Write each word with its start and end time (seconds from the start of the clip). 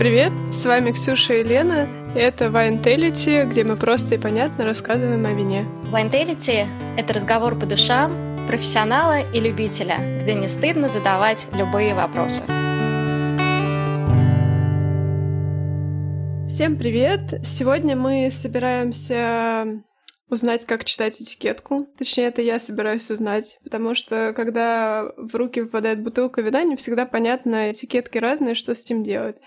Привет, 0.00 0.32
с 0.50 0.64
вами 0.64 0.92
Ксюша 0.92 1.34
и 1.34 1.42
Лена, 1.42 1.86
это 2.16 2.50
Вайнтелити, 2.50 3.44
где 3.44 3.64
мы 3.64 3.76
просто 3.76 4.14
и 4.14 4.18
понятно 4.18 4.64
рассказываем 4.64 5.26
о 5.26 5.32
вине. 5.32 5.66
Вайнтелити— 5.90 6.64
это 6.96 7.12
разговор 7.12 7.54
по 7.54 7.66
душам 7.66 8.10
профессионала 8.48 9.20
и 9.20 9.38
любителя, 9.38 9.98
где 10.22 10.32
не 10.32 10.48
стыдно 10.48 10.88
задавать 10.88 11.48
любые 11.52 11.92
вопросы. 11.92 12.40
Всем 16.48 16.78
привет! 16.78 17.44
Сегодня 17.44 17.94
мы 17.94 18.30
собираемся 18.30 19.82
узнать, 20.30 20.64
как 20.64 20.86
читать 20.86 21.20
этикетку. 21.20 21.86
Точнее, 21.98 22.28
это 22.28 22.40
я 22.40 22.58
собираюсь 22.58 23.10
узнать, 23.10 23.58
потому 23.64 23.94
что 23.94 24.32
когда 24.34 25.12
в 25.18 25.34
руки 25.34 25.60
попадает 25.60 26.02
бутылка 26.02 26.40
вина, 26.40 26.62
не 26.62 26.76
всегда 26.76 27.04
понятно, 27.04 27.72
этикетки 27.72 28.16
разные, 28.16 28.54
что 28.54 28.74
с 28.74 28.80
этим 28.80 29.04
делать. 29.04 29.42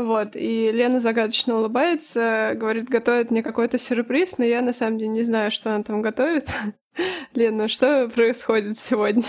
Вот, 0.00 0.30
и 0.34 0.72
Лена 0.72 0.98
загадочно 0.98 1.58
улыбается, 1.58 2.52
говорит, 2.54 2.88
готовит 2.88 3.30
мне 3.30 3.42
какой-то 3.42 3.78
сюрприз, 3.78 4.38
но 4.38 4.46
я 4.46 4.62
на 4.62 4.72
самом 4.72 4.96
деле 4.96 5.10
не 5.10 5.22
знаю, 5.22 5.50
что 5.50 5.74
она 5.74 5.84
там 5.84 6.00
готовит. 6.00 6.48
Лена, 7.34 7.68
что 7.68 8.08
происходит 8.08 8.78
сегодня? 8.78 9.24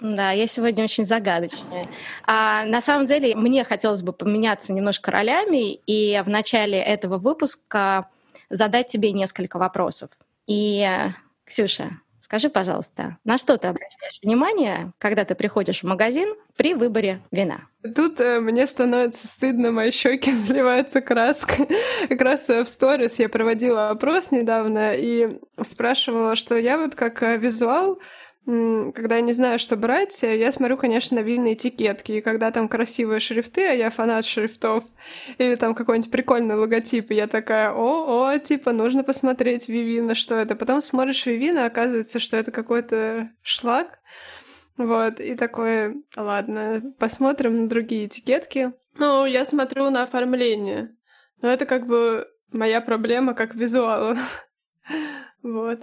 Да, 0.00 0.30
я 0.30 0.46
сегодня 0.46 0.84
очень 0.84 1.04
загадочная. 1.04 1.86
А, 2.26 2.64
на 2.64 2.80
самом 2.80 3.04
деле, 3.04 3.36
мне 3.36 3.62
хотелось 3.62 4.00
бы 4.00 4.14
поменяться 4.14 4.72
немножко 4.72 5.10
ролями 5.10 5.74
и 5.74 6.22
в 6.24 6.30
начале 6.30 6.78
этого 6.78 7.18
выпуска 7.18 8.08
задать 8.48 8.88
тебе 8.88 9.12
несколько 9.12 9.58
вопросов. 9.58 10.08
И, 10.46 10.88
Ксюша, 11.44 12.00
Скажи, 12.24 12.48
пожалуйста, 12.48 13.18
на 13.24 13.36
что 13.36 13.58
ты 13.58 13.68
обращаешь 13.68 14.18
внимание, 14.22 14.94
когда 14.96 15.26
ты 15.26 15.34
приходишь 15.34 15.82
в 15.82 15.86
магазин 15.86 16.34
при 16.56 16.72
выборе 16.72 17.20
вина? 17.30 17.68
Тут 17.94 18.18
э, 18.18 18.40
мне 18.40 18.66
становится 18.66 19.28
стыдно, 19.28 19.70
мои 19.70 19.90
щеки 19.90 20.32
заливаются 20.32 21.02
краской. 21.02 21.68
как 22.08 22.22
раз 22.22 22.48
э, 22.48 22.64
в 22.64 22.68
сторис 22.70 23.18
я 23.18 23.28
проводила 23.28 23.90
опрос 23.90 24.30
недавно 24.30 24.94
и 24.94 25.38
спрашивала, 25.60 26.34
что 26.34 26.56
я 26.56 26.78
вот 26.78 26.94
как 26.94 27.22
э, 27.22 27.36
визуал 27.36 28.00
когда 28.46 29.16
я 29.16 29.20
не 29.22 29.32
знаю, 29.32 29.58
что 29.58 29.76
брать, 29.76 30.22
я 30.22 30.52
смотрю, 30.52 30.76
конечно, 30.76 31.16
на 31.16 31.24
винные 31.24 31.54
этикетки. 31.54 32.12
И 32.12 32.20
когда 32.20 32.50
там 32.50 32.68
красивые 32.68 33.18
шрифты, 33.18 33.66
а 33.66 33.72
я 33.72 33.90
фанат 33.90 34.26
шрифтов, 34.26 34.84
или 35.38 35.54
там 35.54 35.74
какой-нибудь 35.74 36.10
прикольный 36.10 36.54
логотип, 36.54 37.10
я 37.10 37.26
такая, 37.26 37.72
о, 37.72 38.26
о, 38.26 38.38
типа, 38.38 38.72
нужно 38.72 39.02
посмотреть 39.02 39.68
Вивина, 39.68 40.14
что 40.14 40.34
это. 40.34 40.56
Потом 40.56 40.82
смотришь 40.82 41.24
Вивина, 41.24 41.64
оказывается, 41.64 42.20
что 42.20 42.36
это 42.36 42.50
какой-то 42.50 43.30
шлак. 43.42 44.00
Вот, 44.76 45.20
и 45.20 45.34
такое, 45.36 45.94
ладно, 46.16 46.82
посмотрим 46.98 47.62
на 47.62 47.68
другие 47.68 48.06
этикетки. 48.06 48.72
Ну, 48.98 49.24
я 49.24 49.44
смотрю 49.44 49.88
на 49.90 50.02
оформление. 50.02 50.94
Но 51.40 51.48
это 51.48 51.64
как 51.64 51.86
бы 51.86 52.28
моя 52.52 52.80
проблема 52.80 53.34
как 53.34 53.54
визуала. 53.54 54.16
вот. 55.42 55.80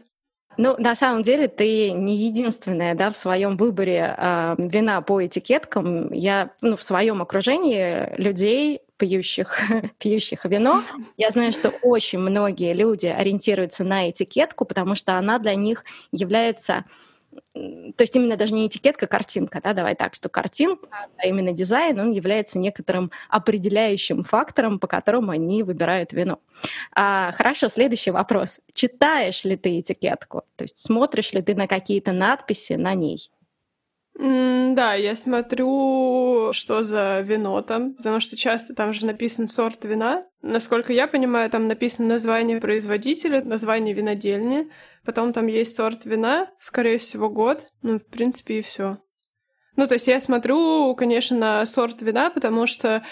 Ну, 0.58 0.76
на 0.78 0.96
самом 0.96 1.24
деле, 1.24 1.48
ты 1.48 1.92
не 1.92 2.18
единственная, 2.18 2.94
да, 2.94 3.10
в 3.10 3.16
своем 3.16 3.58
выборе 3.58 4.16
э, 4.18 4.56
вина 4.58 5.02
по 5.02 5.26
этикеткам. 5.26 6.12
Я, 6.12 6.52
ну, 6.62 6.76
в 6.76 6.84
своем 6.84 7.22
окружении 7.22 8.14
людей, 8.18 8.82
пьющих, 8.98 9.62
пьющих 9.98 10.46
вино, 10.46 10.82
я 11.18 11.30
знаю, 11.30 11.54
что 11.54 11.70
очень 11.82 12.20
многие 12.20 12.74
люди 12.74 13.08
ориентируются 13.08 13.84
на 13.84 14.10
этикетку, 14.10 14.66
потому 14.66 14.96
что 14.96 15.18
она 15.18 15.40
для 15.40 15.56
них 15.56 15.84
является 16.12 16.86
то 17.54 18.02
есть 18.02 18.16
именно 18.16 18.38
даже 18.38 18.54
не 18.54 18.68
этикетка, 18.68 19.08
картинка, 19.08 19.62
да, 19.62 19.74
давай 19.74 19.96
так, 19.96 20.16
что 20.16 20.30
картинка, 20.30 20.88
а 21.18 21.28
именно 21.28 21.52
дизайн, 21.52 22.00
он 22.00 22.12
является 22.12 22.60
некоторым 22.60 23.12
определяющим 23.30 24.24
фактором, 24.24 24.80
по 24.80 24.88
которому 24.88 25.32
они 25.32 25.64
выбирают 25.64 26.14
вино. 26.14 26.40
А, 26.94 27.32
хорошо, 27.34 27.68
следующий 27.68 28.12
вопрос. 28.12 28.60
Читаешь 28.74 29.44
ли 29.44 29.58
ты 29.58 29.80
этикетку? 29.80 30.44
То 30.56 30.64
есть 30.64 30.78
смотришь 30.78 31.34
ли 31.34 31.42
ты 31.42 31.56
на 31.56 31.68
какие-то 31.68 32.12
надписи 32.12 32.74
на 32.74 32.94
ней? 32.94 33.32
Да, 34.18 34.94
я 34.94 35.16
смотрю, 35.16 36.52
что 36.54 36.84
за 36.84 37.22
вино 37.22 37.62
там, 37.62 37.96
потому 37.96 38.20
что 38.20 38.36
часто 38.36 38.76
там 38.76 38.94
же 38.94 39.06
написан 39.06 39.48
сорт 39.48 39.84
вина. 39.86 40.26
Насколько 40.42 40.94
я 40.94 41.08
понимаю, 41.08 41.50
там 41.50 41.68
написано 41.68 42.10
название 42.10 42.60
производителя, 42.60 43.44
название 43.44 43.94
винодельни, 43.94 44.70
потом 45.06 45.34
там 45.34 45.48
есть 45.48 45.76
сорт 45.76 46.06
вина, 46.06 46.50
скорее 46.60 46.98
всего, 46.98 47.30
год. 47.30 47.66
Ну, 47.82 48.00
в 48.00 48.06
принципе, 48.06 48.60
и 48.60 48.62
все. 48.62 48.98
Ну, 49.76 49.88
то 49.88 49.96
есть 49.96 50.08
я 50.08 50.20
смотрю, 50.20 50.94
конечно, 50.96 51.38
на 51.38 51.66
сорт 51.66 52.02
вина, 52.02 52.30
потому 52.30 52.68
что 52.68 53.04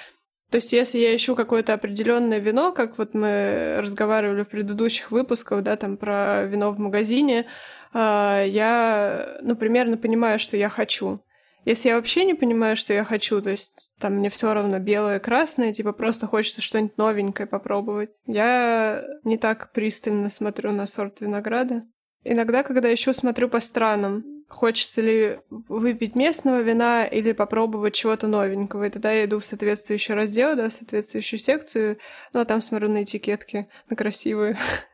то 0.49 0.55
есть, 0.55 0.73
если 0.73 0.97
я 0.97 1.16
ищу 1.16 1.35
какое-то 1.35 1.73
определенное 1.73 2.39
вино, 2.39 2.71
как 2.71 2.97
вот 2.97 3.13
мы 3.13 3.77
разговаривали 3.79 4.43
в 4.43 4.47
предыдущих 4.47 5.11
выпусках, 5.11 5.61
да, 5.61 5.75
там 5.75 5.95
про 5.95 6.43
вино 6.45 6.71
в 6.71 6.79
магазине, 6.79 7.45
я, 7.94 9.38
ну, 9.41 9.55
примерно 9.55 9.97
понимаю, 9.97 10.39
что 10.39 10.57
я 10.57 10.69
хочу. 10.69 11.22
Если 11.66 11.89
я 11.89 11.95
вообще 11.95 12.23
не 12.23 12.33
понимаю, 12.33 12.75
что 12.75 12.94
я 12.94 13.03
хочу, 13.03 13.41
то 13.41 13.50
есть 13.50 13.94
там 14.00 14.16
мне 14.16 14.29
все 14.29 14.53
равно 14.53 14.79
белое, 14.79 15.19
красное, 15.19 15.73
типа 15.73 15.91
просто 15.91 16.25
хочется 16.25 16.61
что-нибудь 16.61 16.97
новенькое 16.97 17.47
попробовать, 17.47 18.11
я 18.25 19.03
не 19.23 19.38
так 19.38 19.72
пристально 19.73 20.29
смотрю 20.29 20.72
на 20.72 20.88
сорт 20.88 21.19
винограда. 21.19 21.83
Иногда, 22.23 22.63
когда 22.63 22.88
еще 22.88 23.13
смотрю 23.13 23.49
по 23.49 23.59
странам, 23.59 24.23
хочется 24.49 25.01
ли 25.01 25.39
выпить 25.49 26.16
местного 26.16 26.61
вина 26.61 27.05
или 27.05 27.31
попробовать 27.31 27.94
чего-то 27.94 28.28
новенького. 28.28 28.85
И 28.85 28.89
тогда 28.89 29.11
я 29.11 29.25
иду 29.25 29.39
в 29.39 29.45
соответствующий 29.45 30.16
раздел, 30.16 30.55
да, 30.55 30.69
в 30.69 30.73
соответствующую 30.73 31.39
секцию, 31.39 31.97
ну 32.33 32.39
а 32.39 32.45
там 32.45 32.61
смотрю 32.61 32.89
на 32.89 33.03
этикетки, 33.03 33.69
на 33.89 33.95
красивые. 33.95 34.57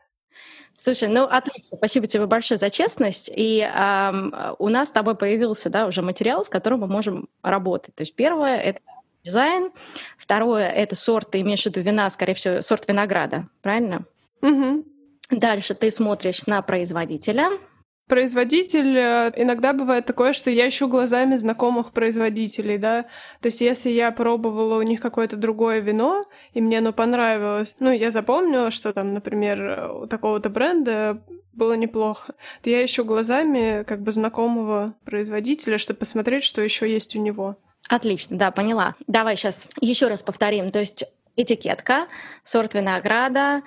Слушай, 0.78 1.09
ну 1.09 1.24
отлично, 1.24 1.78
спасибо 1.78 2.08
тебе 2.08 2.25
большое 2.25 2.58
за 2.58 2.69
честность. 2.69 3.31
И 3.34 3.62
э, 3.62 4.56
у 4.59 4.69
нас 4.69 4.90
с 4.90 4.91
тобой 4.91 5.16
появился, 5.16 5.69
да, 5.69 5.88
уже 5.88 6.02
материал, 6.02 6.44
с 6.44 6.50
которым 6.50 6.81
мы 6.81 6.88
можем 6.88 7.28
работать. 7.41 7.96
То 7.96 8.02
есть 8.02 8.16
первое 8.16 8.58
это 8.58 8.80
дизайн, 9.24 9.72
второе 10.18 10.69
это 10.69 10.96
сорт, 10.96 11.31
ты 11.31 11.41
имеешь 11.41 11.64
в 11.64 11.66
виду 11.66 11.81
вина, 11.81 12.09
скорее 12.09 12.35
всего, 12.35 12.62
сорт 12.62 12.88
винограда, 12.88 13.47
правильно? 13.62 14.06
Угу. 14.41 14.85
Дальше 15.31 15.74
ты 15.74 15.90
смотришь 15.90 16.46
на 16.46 16.62
производителя, 16.62 17.50
Производитель, 18.07 18.97
э, 18.97 19.31
иногда 19.35 19.73
бывает 19.73 20.05
такое, 20.05 20.33
что 20.33 20.51
я 20.51 20.67
ищу 20.67 20.88
глазами 20.88 21.35
знакомых 21.35 21.91
производителей, 21.91 22.77
да, 22.77 23.03
то 23.41 23.47
есть 23.47 23.61
если 23.61 23.89
я 23.89 24.11
пробовала 24.11 24.77
у 24.77 24.83
них 24.83 25.01
какое-то 25.01 25.38
другое 25.38 25.79
вино, 25.79 26.23
и 26.53 26.61
мне 26.61 26.77
оно 26.77 26.93
понравилось, 26.93 27.77
ну, 27.79 27.91
я 27.91 28.11
запомнила, 28.11 28.69
что 28.69 28.93
там, 28.93 29.13
например, 29.13 29.91
у 29.91 30.07
такого-то 30.07 30.49
бренда 30.49 31.23
было 31.53 31.73
неплохо, 31.73 32.35
то 32.61 32.69
я 32.69 32.85
ищу 32.85 33.03
глазами 33.05 33.83
как 33.83 34.01
бы 34.01 34.11
знакомого 34.11 34.93
производителя, 35.03 35.77
чтобы 35.77 35.99
посмотреть, 35.99 36.43
что 36.43 36.61
еще 36.61 36.91
есть 36.91 37.16
у 37.16 37.19
него. 37.19 37.57
Отлично, 37.89 38.37
да, 38.37 38.51
поняла. 38.51 38.95
Давай 39.07 39.35
сейчас 39.35 39.67
еще 39.79 40.07
раз 40.07 40.22
повторим. 40.22 40.69
То 40.69 40.79
есть 40.79 41.05
этикетка, 41.35 42.07
сорт 42.43 42.73
винограда, 42.73 43.61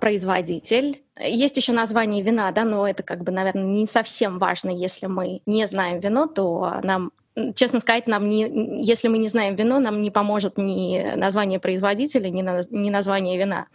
производитель. 0.00 1.02
Есть 1.20 1.56
еще 1.56 1.72
название 1.72 2.22
вина, 2.22 2.50
да, 2.52 2.64
но 2.64 2.86
это 2.86 3.02
как 3.02 3.24
бы, 3.24 3.32
наверное, 3.32 3.64
не 3.64 3.86
совсем 3.86 4.38
важно, 4.38 4.70
если 4.70 5.06
мы 5.06 5.42
не 5.46 5.66
знаем 5.66 6.00
вино, 6.00 6.26
то 6.26 6.80
нам 6.82 7.12
честно 7.54 7.80
сказать, 7.80 8.06
нам 8.06 8.28
не, 8.28 8.80
если 8.80 9.08
мы 9.08 9.18
не 9.18 9.28
знаем 9.28 9.56
вино, 9.56 9.80
нам 9.80 10.02
не 10.02 10.10
поможет 10.10 10.56
ни 10.56 11.14
название 11.16 11.58
производителя, 11.58 12.30
ни, 12.30 12.42
на, 12.42 12.60
ни 12.70 12.90
название 12.90 13.38
вина. 13.38 13.66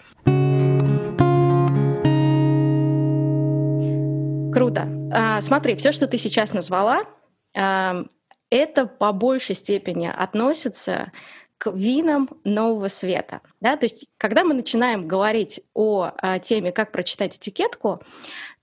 Круто. 4.53 4.87
А, 5.11 5.41
смотри, 5.41 5.75
все, 5.75 5.91
что 5.91 6.07
ты 6.07 6.17
сейчас 6.17 6.53
назвала, 6.53 7.03
а, 7.55 8.05
это 8.49 8.85
по 8.85 9.11
большей 9.11 9.55
степени 9.55 10.07
относится 10.07 11.11
к 11.59 11.71
винам 11.71 12.29
нового 12.43 12.87
света. 12.87 13.41
Да? 13.61 13.77
То 13.77 13.85
есть, 13.85 14.07
когда 14.17 14.43
мы 14.43 14.55
начинаем 14.55 15.07
говорить 15.07 15.61
о, 15.75 16.05
о 16.05 16.13
а, 16.17 16.39
теме, 16.39 16.71
как 16.71 16.91
прочитать 16.91 17.37
этикетку, 17.37 18.01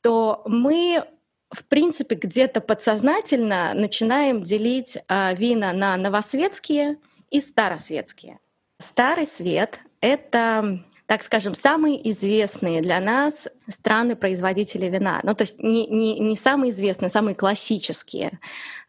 то 0.00 0.42
мы 0.46 1.04
в 1.50 1.64
принципе, 1.64 2.16
где-то 2.16 2.60
подсознательно 2.60 3.72
начинаем 3.72 4.42
делить 4.42 4.98
а, 5.06 5.32
вина 5.32 5.72
на 5.72 5.96
новосветские 5.96 6.98
и 7.30 7.40
старосветские. 7.40 8.40
Старый 8.80 9.26
свет— 9.26 9.80
это 10.00 10.80
так 11.06 11.22
скажем, 11.22 11.54
самые 11.54 12.10
известные 12.10 12.82
для 12.82 12.98
нас 12.98 13.46
страны-производители 13.68 14.86
вина. 14.86 15.20
Ну, 15.22 15.36
то 15.36 15.42
есть 15.42 15.62
не, 15.62 15.86
не, 15.86 16.18
не 16.18 16.34
самые 16.34 16.72
известные, 16.72 17.10
самые 17.10 17.36
классические 17.36 18.40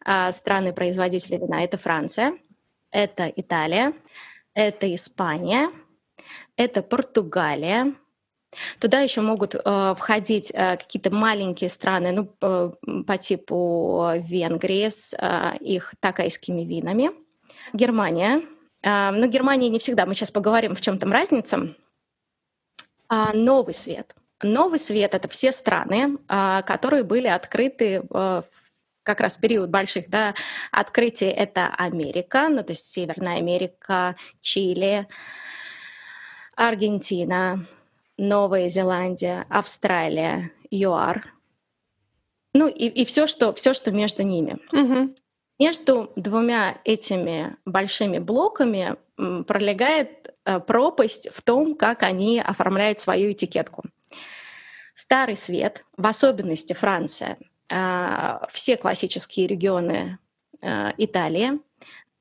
а, 0.04 0.32
страны-производители 0.32 1.36
вина— 1.36 1.62
это 1.64 1.78
Франция, 1.78 2.36
это 2.90 3.32
Италия, 3.34 3.92
это 4.54 4.92
Испания, 4.94 5.70
это 6.56 6.82
Португалия. 6.82 7.94
Туда 8.80 9.00
еще 9.00 9.20
могут 9.20 9.54
э, 9.54 9.94
входить 9.96 10.50
э, 10.54 10.76
какие-то 10.78 11.14
маленькие 11.14 11.68
страны, 11.68 12.12
ну, 12.12 12.24
по, 12.24 12.76
по 13.06 13.18
типу 13.18 14.10
Венгрии 14.16 14.88
с 14.88 15.14
э, 15.14 15.56
их 15.60 15.94
такайскими 16.00 16.62
винами. 16.62 17.10
Германия, 17.72 18.42
А, 18.82 19.10
но 19.10 19.26
Германия 19.26 19.68
не 19.68 19.78
всегда. 19.78 20.06
Мы 20.06 20.14
сейчас 20.14 20.30
поговорим, 20.30 20.74
в 20.74 20.80
чем 20.80 20.98
там 20.98 21.12
разница. 21.12 21.74
А, 23.08 23.32
новый 23.32 23.74
свет. 23.74 24.14
Новый 24.42 24.78
свет— 24.78 25.14
это 25.14 25.28
все 25.28 25.52
страны, 25.52 26.18
а, 26.28 26.62
которые 26.62 27.02
были 27.02 27.26
открыты 27.26 28.02
в 28.08 28.44
как 29.08 29.22
раз 29.22 29.38
период 29.38 29.70
больших 29.70 30.10
да, 30.10 30.34
открытий. 30.70 31.28
Это 31.28 31.68
Америка, 31.68 32.50
ну 32.50 32.62
то 32.62 32.72
есть 32.72 32.92
Северная 32.92 33.38
Америка, 33.38 34.16
Чили, 34.42 35.08
Аргентина, 36.54 37.66
Новая 38.18 38.68
Зеландия, 38.68 39.46
Австралия, 39.48 40.52
ЮАР. 40.70 41.32
Ну 42.52 42.68
и, 42.68 42.86
и 42.88 43.06
все, 43.06 43.26
что, 43.26 43.54
все, 43.54 43.72
что 43.72 43.92
между 43.92 44.22
ними. 44.24 44.58
Угу. 44.72 45.14
Между 45.58 46.12
двумя 46.14 46.78
этими 46.84 47.56
большими 47.64 48.18
блоками 48.18 48.96
пролегает 49.16 50.34
э, 50.44 50.60
пропасть 50.60 51.30
в 51.32 51.40
том, 51.40 51.76
как 51.76 52.02
они 52.02 52.40
оформляют 52.40 52.98
свою 52.98 53.32
этикетку. 53.32 53.84
Старый 54.94 55.36
свет, 55.36 55.84
в 55.96 56.06
особенности 56.06 56.74
Франция, 56.74 57.38
все 57.68 58.76
классические 58.76 59.46
регионы 59.46 60.18
э, 60.62 60.92
Италии, 60.96 61.60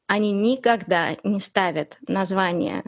они 0.08 0.32
никогда 0.32 1.18
не 1.24 1.40
ставят 1.40 1.98
название 2.08 2.84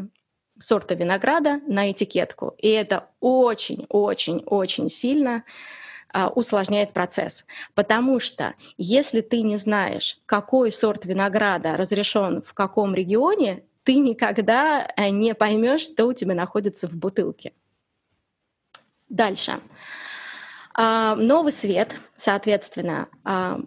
сорта 0.60 0.96
винограда 0.96 1.62
на 1.68 1.92
этикетку. 1.92 2.56
И 2.58 2.70
это 2.70 3.10
очень-очень-очень 3.20 4.90
сильно 4.90 5.44
а, 6.12 6.30
усложняет 6.30 6.94
процесс. 6.94 7.46
Потому 7.76 8.20
что 8.20 8.56
если 8.78 9.22
ты 9.22 9.42
не 9.42 9.58
знаешь, 9.58 10.20
какой 10.26 10.72
сорт 10.72 11.06
винограда 11.06 11.76
разрешен 11.78 12.42
в 12.42 12.54
каком 12.54 12.96
регионе, 12.96 13.64
ты 13.84 13.96
никогда 13.96 14.88
э, 14.96 15.10
не 15.10 15.34
поймешь, 15.34 15.82
что 15.82 16.06
у 16.06 16.14
тебя 16.14 16.36
находится 16.36 16.88
в 16.88 16.94
бутылке. 16.94 17.54
Дальше. 19.08 19.54
А, 19.54 19.62
новый 21.16 21.52
свет, 21.52 21.96
соответственно, 22.16 23.10
а, 23.24 23.60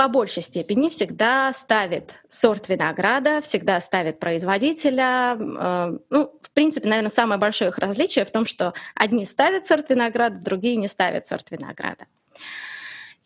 по 0.00 0.08
большей 0.08 0.42
степени 0.42 0.88
всегда 0.88 1.52
ставит 1.52 2.14
сорт 2.26 2.70
винограда, 2.70 3.42
всегда 3.42 3.78
ставит 3.82 4.18
производителя. 4.18 5.36
Э, 5.38 5.98
ну, 6.08 6.32
в 6.40 6.50
принципе, 6.52 6.88
наверное, 6.88 7.10
самое 7.10 7.38
большое 7.38 7.68
их 7.68 7.76
различие 7.76 8.24
в 8.24 8.30
том, 8.30 8.46
что 8.46 8.72
одни 8.94 9.26
ставят 9.26 9.66
сорт 9.66 9.90
винограда, 9.90 10.38
другие 10.38 10.76
не 10.76 10.88
ставят 10.88 11.28
сорт 11.28 11.50
винограда. 11.50 12.06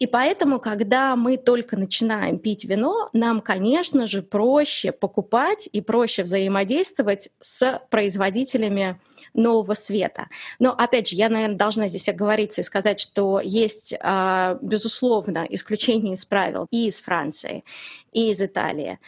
И 0.00 0.08
поэтому, 0.08 0.58
когда 0.58 1.14
мы 1.14 1.36
только 1.36 1.76
начинаем 1.76 2.40
пить 2.40 2.64
вино, 2.64 3.08
нам, 3.12 3.40
конечно 3.40 4.08
же, 4.08 4.22
проще 4.22 4.90
покупать 4.90 5.68
и 5.70 5.80
проще 5.80 6.24
взаимодействовать 6.24 7.28
с 7.40 7.80
производителями 7.88 9.00
нового 9.34 9.74
света. 9.74 10.28
Но, 10.58 10.72
опять 10.72 11.08
же, 11.08 11.16
я, 11.16 11.28
наверное, 11.28 11.56
должна 11.56 11.88
здесь 11.88 12.08
оговориться 12.08 12.60
и 12.60 12.64
сказать, 12.64 13.00
что 13.00 13.40
есть, 13.42 13.94
а, 14.00 14.58
безусловно, 14.62 15.46
исключения 15.48 16.14
из 16.14 16.24
правил 16.24 16.66
и 16.70 16.86
из 16.86 17.00
Франции, 17.00 17.64
и 18.12 18.30
из 18.30 18.40
Италии. 18.40 18.98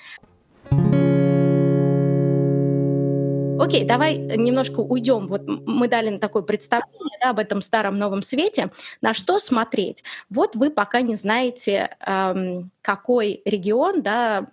Окей, 3.67 3.85
давай 3.85 4.17
немножко 4.17 4.81
уйдем. 4.81 5.27
Вот 5.27 5.43
мы 5.45 5.89
дали 5.89 6.17
такое 6.19 6.43
представление 6.43 7.19
да, 7.21 7.31
об 7.31 7.41
этом 7.41 7.61
старом 7.61 7.99
новом 7.99 8.23
свете. 8.23 8.71
На 9.01 9.13
что 9.13 9.41
смотреть? 9.41 10.05
Вот 10.31 10.55
вы 10.55 10.71
пока 10.71 11.01
не 11.01 11.17
знаете, 11.17 11.97
эм, 12.01 12.71
какой 12.81 13.43
регион 13.45 14.03
да, 14.03 14.47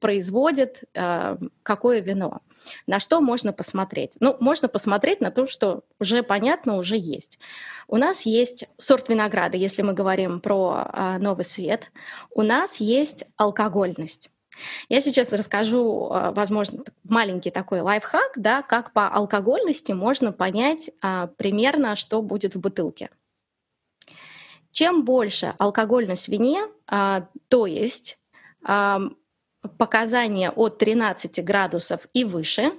производит 0.00 0.84
э, 0.94 1.36
какое 1.62 2.00
вино. 2.00 2.40
На 2.86 3.00
что 3.00 3.20
можно 3.20 3.52
посмотреть? 3.52 4.16
Ну, 4.20 4.34
можно 4.40 4.68
посмотреть 4.68 5.20
на 5.20 5.30
то, 5.30 5.46
что 5.46 5.82
уже 6.00 6.22
понятно, 6.22 6.78
уже 6.78 6.96
есть. 6.96 7.38
У 7.86 7.98
нас 7.98 8.24
есть 8.24 8.66
сорт 8.78 9.10
винограда, 9.10 9.58
если 9.58 9.82
мы 9.82 9.92
говорим 9.92 10.40
про 10.40 10.90
э, 10.90 11.18
новый 11.18 11.44
свет. 11.44 11.90
У 12.30 12.40
нас 12.40 12.76
есть 12.76 13.26
алкогольность. 13.36 14.30
Я 14.88 15.00
сейчас 15.00 15.32
расскажу, 15.32 16.08
а, 16.10 16.32
возможно, 16.32 16.84
маленький 17.02 17.50
такой 17.50 17.80
лайфхак, 17.80 18.32
да, 18.36 18.62
как 18.62 18.92
по 18.92 19.08
алкогольности 19.08 19.92
можно 19.92 20.32
понять 20.32 20.90
а, 21.00 21.28
примерно, 21.28 21.96
что 21.96 22.22
будет 22.22 22.54
в 22.54 22.60
бутылке. 22.60 23.10
Чем 24.72 25.04
больше 25.04 25.54
алкогольность 25.58 26.26
в 26.26 26.28
вине, 26.28 26.64
а, 26.86 27.28
то 27.48 27.66
есть 27.66 28.18
а, 28.64 29.00
показания 29.78 30.50
от 30.50 30.78
13 30.78 31.44
градусов 31.44 32.06
и 32.12 32.24
выше, 32.24 32.72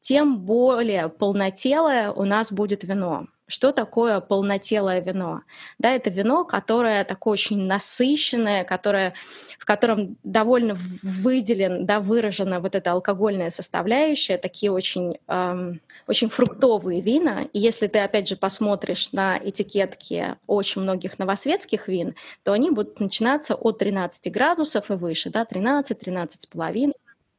тем 0.00 0.38
более 0.38 1.08
полнотелое 1.08 2.12
у 2.12 2.24
нас 2.24 2.52
будет 2.52 2.84
вино. 2.84 3.26
Что 3.50 3.72
такое 3.72 4.20
полнотелое 4.20 5.00
вино? 5.00 5.40
Да, 5.78 5.90
это 5.90 6.10
вино, 6.10 6.44
которое 6.44 7.02
такое 7.04 7.32
очень 7.32 7.64
насыщенное, 7.64 8.62
которое, 8.62 9.14
в 9.58 9.64
котором 9.64 10.18
довольно 10.22 10.76
выделен, 11.02 11.86
да, 11.86 12.00
выражена 12.00 12.60
вот 12.60 12.74
эта 12.74 12.92
алкогольная 12.92 13.48
составляющая, 13.48 14.36
такие 14.36 14.70
очень, 14.70 15.16
эм, 15.28 15.80
очень 16.06 16.28
фруктовые 16.28 17.00
вина. 17.00 17.46
И 17.54 17.58
если 17.58 17.86
ты, 17.86 18.00
опять 18.00 18.28
же, 18.28 18.36
посмотришь 18.36 19.12
на 19.12 19.38
этикетки 19.42 20.36
очень 20.46 20.82
многих 20.82 21.18
новосветских 21.18 21.88
вин, 21.88 22.16
то 22.44 22.52
они 22.52 22.70
будут 22.70 23.00
начинаться 23.00 23.54
от 23.54 23.78
13 23.78 24.30
градусов 24.30 24.90
и 24.90 24.94
выше, 24.94 25.30
да, 25.30 25.46
13, 25.46 25.98
13,5, 25.98 26.92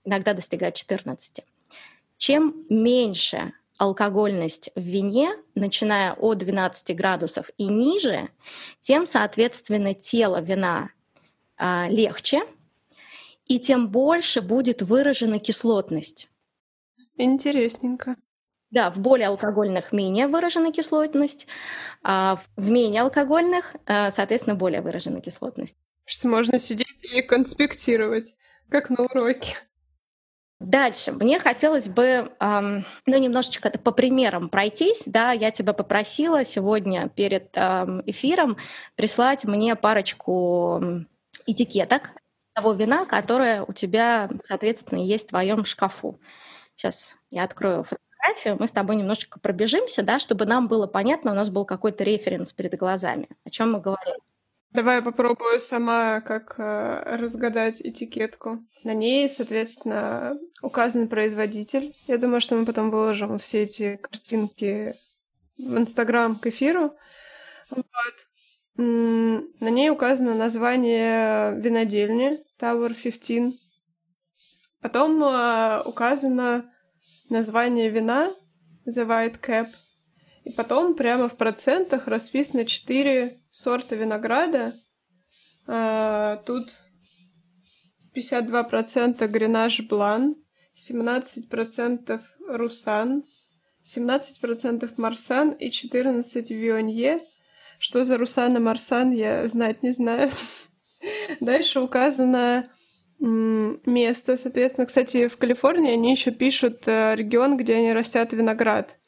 иногда 0.06 0.34
достигать 0.34 0.76
14. 0.76 1.46
Чем 2.18 2.66
меньше 2.68 3.54
алкогольность 3.80 4.70
в 4.76 4.82
вине, 4.82 5.32
начиная 5.56 6.14
от 6.14 6.38
12 6.38 6.96
градусов 6.96 7.50
и 7.58 7.66
ниже, 7.66 8.30
тем, 8.82 9.08
соответственно, 9.08 9.96
тело 9.96 10.42
вина 10.42 10.90
а, 11.58 11.88
легче, 11.90 12.42
и 13.48 13.58
тем 13.58 13.88
больше 13.88 14.42
будет 14.42 14.82
выражена 14.82 15.40
кислотность. 15.40 16.30
Интересненько. 17.18 18.16
Да, 18.70 18.92
в 18.92 19.00
более 19.00 19.30
алкогольных 19.30 19.94
менее 19.94 20.28
выражена 20.28 20.72
кислотность, 20.72 21.48
а 22.04 22.40
в 22.56 22.70
менее 22.70 23.02
алкогольных, 23.02 23.76
а, 23.86 24.12
соответственно, 24.12 24.56
более 24.56 24.82
выражена 24.82 25.22
кислотность. 25.22 25.78
Что 26.06 26.28
можно 26.28 26.60
сидеть 26.60 27.04
и 27.04 27.22
конспектировать, 27.22 28.36
как 28.68 28.90
на 28.90 29.06
уроке. 29.06 29.56
Дальше. 30.60 31.14
Мне 31.14 31.40
хотелось 31.40 31.88
бы, 31.88 32.32
эм, 32.40 32.86
ну, 33.06 33.18
немножечко 33.18 33.70
это 33.70 33.80
по 33.80 33.92
примерам 33.92 34.50
пройтись. 34.50 35.04
Да, 35.06 35.32
я 35.32 35.52
тебя 35.52 35.72
попросила 35.74 36.44
сегодня 36.44 37.08
перед 37.10 37.56
эм, 37.56 38.04
эфиром 38.06 38.58
прислать 38.96 39.46
мне 39.46 39.76
парочку 39.78 40.82
этикеток 41.46 42.12
того 42.54 42.74
вина, 42.74 43.06
которое 43.06 43.64
у 43.64 43.72
тебя, 43.72 44.30
соответственно, 44.44 45.00
есть 45.00 45.28
в 45.28 45.30
твоем 45.30 45.64
шкафу. 45.64 46.20
Сейчас 46.76 47.16
я 47.32 47.44
открою 47.46 47.86
фотографию, 47.86 48.58
мы 48.60 48.68
с 48.68 48.72
тобой 48.72 48.98
немножечко 48.98 49.40
пробежимся, 49.40 50.04
да, 50.04 50.20
чтобы 50.20 50.46
нам 50.46 50.68
было 50.68 50.88
понятно, 50.88 51.32
у 51.32 51.36
нас 51.36 51.50
был 51.50 51.64
какой-то 51.66 52.04
референс 52.04 52.52
перед 52.52 52.76
глазами, 52.78 53.30
о 53.46 53.50
чем 53.50 53.72
мы 53.74 53.80
говорим. 53.80 54.16
Давай 54.72 55.02
попробую 55.02 55.60
сама 55.60 56.22
как 56.22 56.56
э, 56.60 57.18
разгадать 57.18 57.82
этикетку. 57.82 58.64
На 58.84 58.94
ней, 58.94 59.28
соответственно, 59.28 60.38
указан 60.62 61.08
производитель. 61.08 61.96
Я 62.08 62.20
думаю, 62.20 62.40
что 62.40 62.56
мы 62.56 62.66
потом 62.66 62.92
выложим 62.92 63.40
все 63.40 63.64
эти 63.64 63.96
картинки 63.96 64.94
в 65.58 65.76
Инстаграм 65.76 66.36
к 66.36 66.46
эфиру. 66.46 66.94
Вот. 67.72 67.86
На 68.78 69.70
ней 69.70 69.90
указано 69.90 70.36
название 70.36 71.56
винодельни 71.56 72.38
Tower 72.60 72.94
15. 72.94 73.60
Потом 74.82 75.24
э, 75.24 75.82
указано 75.84 76.72
название 77.30 77.90
вина 77.90 78.32
The 78.88 79.06
White 79.08 79.40
Cap. 79.42 79.70
И 80.44 80.52
потом 80.52 80.94
прямо 80.94 81.28
в 81.28 81.38
процентах 81.38 82.08
расписано 82.08 82.66
четыре 82.66 83.39
сорта 83.50 83.96
винограда. 83.96 84.74
А, 85.68 86.38
тут 86.46 86.70
52% 88.16 89.28
Гренаж 89.28 89.82
Блан, 89.82 90.36
17% 90.76 92.22
Русан, 92.48 93.24
17% 93.84 94.94
Марсан 94.98 95.52
и 95.52 95.70
14% 95.70 96.54
Вионье. 96.54 97.22
Что 97.80 98.04
за 98.04 98.18
Русан 98.18 98.58
и 98.58 98.60
Марсан, 98.60 99.12
я 99.12 99.48
знать 99.48 99.84
не 99.84 99.92
знаю. 99.92 100.32
Дальше 101.40 101.80
указано 101.80 102.70
место. 103.20 104.38
Соответственно, 104.38 104.88
кстати, 104.88 105.28
в 105.28 105.38
Калифорнии 105.38 105.94
они 105.94 106.12
еще 106.12 106.32
пишут 106.32 106.88
э, 106.88 107.16
регион, 107.16 107.58
где 107.58 107.76
они 107.76 107.94
растят 107.94 108.32
виноград. 108.34 108.99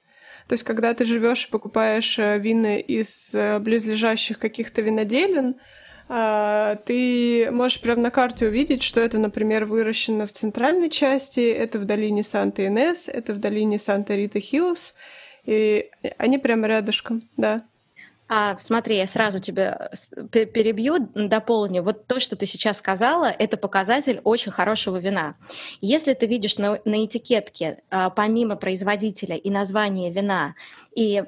То 0.51 0.55
есть, 0.55 0.65
когда 0.65 0.93
ты 0.93 1.05
живешь 1.05 1.45
и 1.45 1.49
покупаешь 1.49 2.19
э, 2.19 2.37
вины 2.37 2.81
из 2.81 3.33
э, 3.33 3.57
близлежащих 3.59 4.37
каких-то 4.37 4.81
виноделин, 4.81 5.55
а, 6.09 6.75
ты 6.75 7.49
можешь 7.51 7.79
прямо 7.79 8.01
на 8.01 8.11
карте 8.11 8.49
увидеть, 8.49 8.83
что 8.83 8.99
это, 8.99 9.17
например, 9.17 9.63
выращено 9.63 10.27
в 10.27 10.33
центральной 10.33 10.89
части, 10.89 11.39
это 11.39 11.79
в 11.79 11.85
долине 11.85 12.25
Санта-Инес, 12.25 13.07
это 13.07 13.33
в 13.33 13.37
долине 13.37 13.79
Санта-Рита-Хиллз, 13.79 14.95
и 15.45 15.89
они 16.17 16.37
прямо 16.37 16.67
рядышком, 16.67 17.21
да. 17.37 17.61
А, 18.33 18.55
смотри, 18.59 18.95
я 18.95 19.07
сразу 19.07 19.41
тебя 19.41 19.91
перебью, 20.29 21.09
дополню. 21.13 21.83
Вот 21.83 22.07
то, 22.07 22.21
что 22.21 22.37
ты 22.37 22.45
сейчас 22.45 22.77
сказала, 22.77 23.25
это 23.25 23.57
показатель 23.57 24.21
очень 24.23 24.53
хорошего 24.53 24.95
вина. 24.95 25.35
Если 25.81 26.13
ты 26.13 26.27
видишь 26.27 26.57
на, 26.57 26.79
на 26.85 27.03
этикетке, 27.03 27.83
а, 27.89 28.09
помимо 28.09 28.55
производителя 28.55 29.35
и 29.35 29.49
названия 29.49 30.09
вина, 30.11 30.55
и 30.95 31.25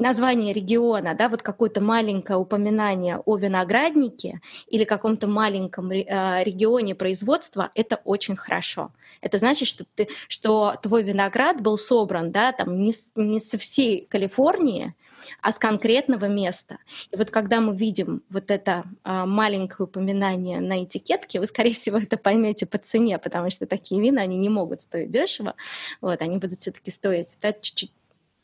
название 0.00 0.52
региона, 0.52 1.14
да, 1.14 1.28
вот 1.28 1.42
какое-то 1.42 1.80
маленькое 1.80 2.36
упоминание 2.36 3.18
о 3.18 3.36
винограднике 3.36 4.40
или 4.66 4.82
каком-то 4.82 5.28
маленьком 5.28 5.92
э, 5.92 6.42
регионе 6.42 6.96
производства, 6.96 7.70
это 7.76 8.00
очень 8.04 8.34
хорошо. 8.34 8.90
Это 9.20 9.38
значит, 9.38 9.68
что, 9.68 9.84
ты, 9.94 10.08
что 10.26 10.74
твой 10.82 11.04
виноград 11.04 11.60
был 11.60 11.78
собран 11.78 12.32
да, 12.32 12.50
там, 12.50 12.82
не, 12.82 12.92
не 13.14 13.38
со 13.38 13.56
всей 13.56 14.06
Калифорнии, 14.06 14.94
а 15.42 15.52
с 15.52 15.58
конкретного 15.58 16.26
места. 16.26 16.78
И 17.10 17.16
вот 17.16 17.30
когда 17.30 17.60
мы 17.60 17.76
видим 17.76 18.22
вот 18.30 18.50
это 18.50 18.84
а, 19.02 19.26
маленькое 19.26 19.86
упоминание 19.86 20.60
на 20.60 20.84
этикетке, 20.84 21.40
вы, 21.40 21.46
скорее 21.46 21.72
всего, 21.72 21.98
это 21.98 22.16
поймете 22.16 22.66
по 22.66 22.78
цене, 22.78 23.18
потому 23.18 23.50
что 23.50 23.66
такие 23.66 24.00
вина, 24.00 24.22
они 24.22 24.36
не 24.36 24.48
могут 24.48 24.80
стоить 24.80 25.10
дешево, 25.10 25.54
вот, 26.00 26.20
они 26.22 26.38
будут 26.38 26.58
все-таки 26.58 26.90
стоить 26.90 27.36
да, 27.40 27.52
чуть-чуть 27.52 27.92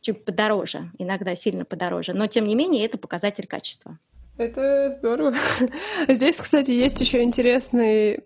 чуть 0.02 0.24
подороже, 0.24 0.92
иногда 0.98 1.34
сильно 1.34 1.64
подороже. 1.64 2.14
Но, 2.14 2.28
тем 2.28 2.46
не 2.46 2.54
менее, 2.54 2.86
это 2.86 2.96
показатель 2.96 3.48
качества. 3.48 3.98
Это 4.38 4.92
здорово. 4.92 5.34
Здесь, 6.08 6.36
кстати, 6.36 6.70
есть 6.70 7.00
еще 7.00 7.22
интересный, 7.22 8.20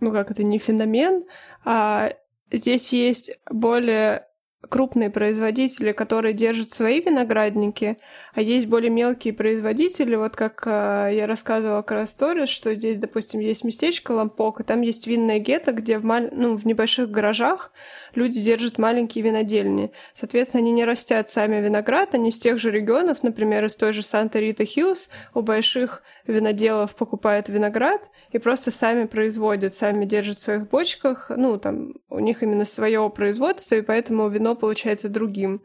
ну 0.00 0.12
как 0.12 0.30
это, 0.30 0.42
не 0.42 0.58
феномен, 0.58 1.24
а 1.64 2.12
здесь 2.50 2.92
есть 2.92 3.38
более 3.50 4.26
крупные 4.68 5.10
производители, 5.10 5.92
которые 5.92 6.32
держат 6.32 6.70
свои 6.70 7.00
виноградники, 7.00 7.96
а 8.34 8.40
есть 8.40 8.66
более 8.66 8.90
мелкие 8.90 9.32
производители, 9.32 10.14
вот 10.16 10.36
как 10.36 10.62
э, 10.66 11.10
я 11.12 11.26
рассказывала 11.26 11.82
как 11.82 11.98
раз 11.98 12.10
сторис, 12.10 12.48
что 12.48 12.74
здесь, 12.74 12.98
допустим, 12.98 13.40
есть 13.40 13.64
местечко 13.64 14.12
Лампок, 14.12 14.60
и 14.60 14.64
там 14.64 14.80
есть 14.80 15.06
винная 15.06 15.38
гетто, 15.38 15.72
где 15.72 15.98
в, 15.98 16.04
маль... 16.04 16.30
ну, 16.32 16.56
в 16.56 16.66
небольших 16.66 17.10
гаражах 17.10 17.72
люди 18.14 18.40
держат 18.40 18.78
маленькие 18.78 19.24
винодельни. 19.24 19.92
Соответственно, 20.12 20.62
они 20.62 20.72
не 20.72 20.84
растят 20.84 21.28
сами 21.28 21.60
виноград, 21.60 22.14
они 22.14 22.30
из 22.30 22.38
тех 22.38 22.58
же 22.58 22.70
регионов, 22.70 23.22
например, 23.22 23.64
из 23.64 23.76
той 23.76 23.92
же 23.92 24.02
Санта-Рита 24.02 24.64
Хиллз, 24.64 25.10
у 25.34 25.42
больших 25.42 26.02
виноделов 26.26 26.94
покупают 26.94 27.48
виноград 27.48 28.00
и 28.30 28.38
просто 28.38 28.70
сами 28.70 29.06
производят, 29.06 29.74
сами 29.74 30.04
держат 30.04 30.38
в 30.38 30.42
своих 30.42 30.68
бочках, 30.68 31.30
ну, 31.36 31.58
там, 31.58 31.92
у 32.08 32.18
них 32.18 32.42
именно 32.42 32.64
свое 32.64 33.10
производство, 33.10 33.74
и 33.74 33.82
поэтому 33.82 34.28
вино 34.28 34.53
получается 34.54 35.08
другим. 35.08 35.62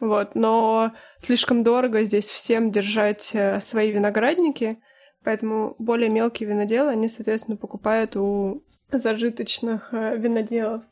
Вот, 0.00 0.34
но 0.34 0.92
слишком 1.18 1.62
дорого 1.62 2.02
здесь 2.04 2.28
всем 2.28 2.70
держать 2.72 3.30
э, 3.34 3.60
свои 3.60 3.90
виноградники, 3.90 4.78
поэтому 5.22 5.76
более 5.78 6.08
мелкие 6.08 6.48
виноделы, 6.48 6.88
они, 6.90 7.08
соответственно, 7.08 7.58
покупают 7.58 8.16
у 8.16 8.64
зажиточных 8.90 9.92
э, 9.92 10.16
виноделов. 10.16 10.82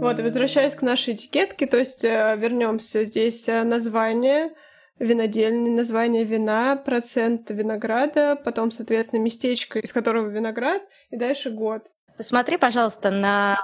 Вот, 0.00 0.18
и 0.18 0.22
возвращаясь 0.22 0.74
к 0.76 0.82
нашей 0.82 1.14
этикетке, 1.14 1.66
то 1.66 1.78
есть 1.78 2.04
э, 2.04 2.36
вернемся 2.38 3.04
здесь 3.04 3.48
название 3.48 4.52
винодельни, 5.00 5.70
название 5.70 6.22
вина, 6.24 6.76
процент 6.76 7.50
винограда, 7.50 8.36
потом, 8.36 8.70
соответственно, 8.70 9.20
местечко, 9.20 9.80
из 9.80 9.92
которого 9.92 10.28
виноград, 10.28 10.82
и 11.10 11.16
дальше 11.16 11.50
год. 11.50 11.90
Посмотри, 12.16 12.58
пожалуйста, 12.58 13.10
на 13.10 13.56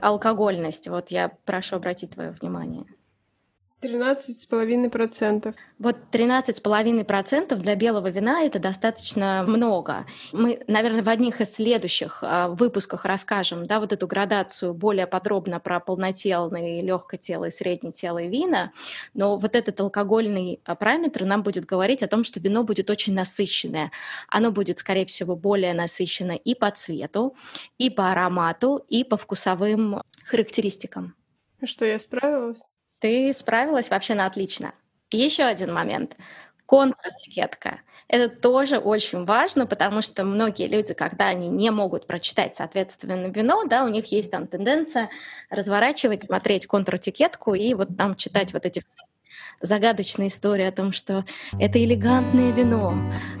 алкогольность. 0.00 0.88
Вот 0.88 1.10
я 1.10 1.30
прошу 1.44 1.76
обратить 1.76 2.12
твое 2.12 2.30
внимание. 2.30 2.86
Тринадцать 3.80 4.42
с 4.42 4.44
половиной 4.44 4.90
процентов. 4.90 5.54
Вот 5.78 5.96
тринадцать 6.10 6.58
с 6.58 6.60
половиной 6.60 7.06
процентов 7.06 7.62
для 7.62 7.74
белого 7.76 8.10
вина 8.10 8.42
это 8.42 8.58
достаточно 8.58 9.42
много. 9.42 10.04
Мы, 10.32 10.62
наверное, 10.66 11.02
в 11.02 11.08
одних 11.08 11.40
из 11.40 11.54
следующих 11.54 12.18
а, 12.20 12.48
выпусках 12.48 13.06
расскажем, 13.06 13.66
да, 13.66 13.80
вот 13.80 13.94
эту 13.94 14.06
градацию 14.06 14.74
более 14.74 15.06
подробно 15.06 15.60
про 15.60 15.80
полнотелые, 15.80 16.82
легкотелые, 16.82 17.50
среднетелые 17.50 18.28
вина. 18.28 18.72
Но 19.14 19.38
вот 19.38 19.56
этот 19.56 19.80
алкогольный 19.80 20.60
а, 20.66 20.74
параметр 20.74 21.24
нам 21.24 21.42
будет 21.42 21.64
говорить 21.64 22.02
о 22.02 22.08
том, 22.08 22.22
что 22.22 22.38
вино 22.38 22.64
будет 22.64 22.90
очень 22.90 23.14
насыщенное. 23.14 23.92
Оно 24.28 24.52
будет, 24.52 24.76
скорее 24.76 25.06
всего, 25.06 25.36
более 25.36 25.72
насыщенное 25.72 26.36
и 26.36 26.54
по 26.54 26.70
цвету, 26.70 27.34
и 27.78 27.88
по 27.88 28.10
аромату, 28.10 28.84
и 28.90 29.04
по 29.04 29.16
вкусовым 29.16 30.02
характеристикам. 30.26 31.14
Что 31.64 31.86
я 31.86 31.98
справилась? 31.98 32.60
Ты 33.00 33.32
справилась 33.34 33.90
вообще 33.90 34.14
на 34.14 34.26
отлично. 34.26 34.72
Еще 35.10 35.42
один 35.44 35.72
момент. 35.72 36.16
Контратикетка. 36.66 37.80
Это 38.06 38.28
тоже 38.28 38.78
очень 38.78 39.24
важно, 39.24 39.66
потому 39.66 40.02
что 40.02 40.24
многие 40.24 40.66
люди, 40.66 40.94
когда 40.94 41.28
они 41.28 41.48
не 41.48 41.70
могут 41.70 42.06
прочитать, 42.06 42.56
соответственно, 42.56 43.28
вино, 43.28 43.64
да, 43.64 43.84
у 43.84 43.88
них 43.88 44.06
есть 44.06 44.30
там 44.30 44.48
тенденция 44.48 45.10
разворачивать, 45.48 46.24
смотреть 46.24 46.66
контратикетку 46.66 47.54
и 47.54 47.72
вот 47.74 47.96
там 47.96 48.16
читать 48.16 48.52
вот 48.52 48.66
эти 48.66 48.84
загадочные 49.60 50.28
истории 50.28 50.64
о 50.64 50.72
том, 50.72 50.92
что 50.92 51.24
это 51.58 51.82
элегантное 51.82 52.50
вино 52.50 52.94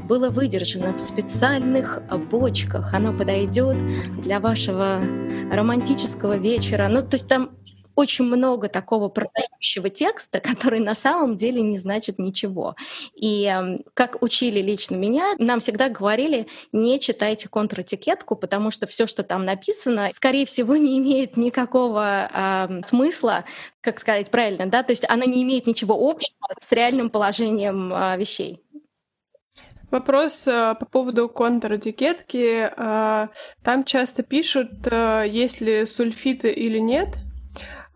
было 0.04 0.30
выдержано 0.30 0.92
в 0.92 1.00
специальных 1.00 2.00
бочках, 2.30 2.94
оно 2.94 3.12
подойдет 3.12 3.76
для 4.20 4.38
вашего 4.38 5.00
романтического 5.52 6.36
вечера. 6.36 6.88
Ну, 6.88 7.02
то 7.02 7.14
есть 7.14 7.28
там 7.28 7.50
очень 8.00 8.24
много 8.24 8.68
такого 8.68 9.08
продающего 9.08 9.90
текста, 9.90 10.40
который 10.40 10.80
на 10.80 10.94
самом 10.94 11.36
деле 11.36 11.60
не 11.60 11.76
значит 11.76 12.18
ничего. 12.18 12.74
И 13.14 13.44
эм, 13.44 13.84
как 13.92 14.22
учили 14.22 14.60
лично 14.60 14.96
меня, 14.96 15.34
нам 15.38 15.60
всегда 15.60 15.90
говорили, 15.90 16.46
не 16.72 16.98
читайте 16.98 17.48
контратикетку, 17.48 18.36
потому 18.36 18.70
что 18.70 18.86
все, 18.86 19.06
что 19.06 19.22
там 19.22 19.44
написано, 19.44 20.08
скорее 20.14 20.46
всего, 20.46 20.76
не 20.76 20.98
имеет 20.98 21.36
никакого 21.36 22.30
э, 22.32 22.82
смысла, 22.82 23.44
как 23.82 24.00
сказать 24.00 24.30
правильно, 24.30 24.66
да, 24.66 24.82
то 24.82 24.92
есть 24.92 25.04
она 25.08 25.26
не 25.26 25.42
имеет 25.42 25.66
ничего 25.66 25.94
общего 25.94 26.48
с 26.60 26.72
реальным 26.72 27.10
положением 27.10 27.92
э, 27.92 28.16
вещей. 28.16 28.62
Вопрос 29.90 30.46
э, 30.46 30.76
по 30.78 30.86
поводу 30.86 31.28
контратикетки. 31.28 32.70
Э, 32.76 33.28
там 33.62 33.84
часто 33.84 34.22
пишут, 34.22 34.70
э, 34.90 35.24
есть 35.28 35.60
ли 35.60 35.84
сульфиты 35.84 36.50
или 36.52 36.78
нет. 36.78 37.08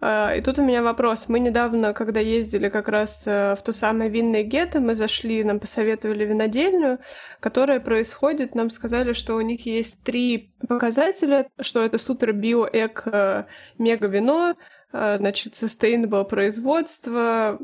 А, 0.01 0.35
и 0.35 0.41
тут 0.41 0.59
у 0.59 0.65
меня 0.65 0.83
вопрос. 0.83 1.29
Мы 1.29 1.41
недавно, 1.41 1.93
когда 1.95 2.21
ездили 2.21 2.69
как 2.69 2.89
раз 2.89 3.23
э, 3.27 3.55
в 3.55 3.63
ту 3.63 3.73
самую 3.73 4.11
винное 4.11 4.43
гетто, 4.43 4.81
мы 4.81 4.95
зашли, 4.95 5.45
нам 5.45 5.61
посоветовали 5.61 6.25
винодельню, 6.25 6.99
которая 7.41 7.81
происходит, 7.81 8.55
нам 8.55 8.71
сказали, 8.71 9.13
что 9.13 9.37
у 9.37 9.41
них 9.41 9.67
есть 9.67 10.05
три 10.05 10.55
показателя, 10.69 11.49
что 11.61 11.83
это 11.83 11.99
супер 11.99 12.33
био 12.33 12.69
эко 12.71 13.47
мега 13.79 14.09
вино, 14.09 14.57
э, 14.93 15.17
значит, 15.19 15.53
sustainable 15.53 16.25
производство, 16.25 17.59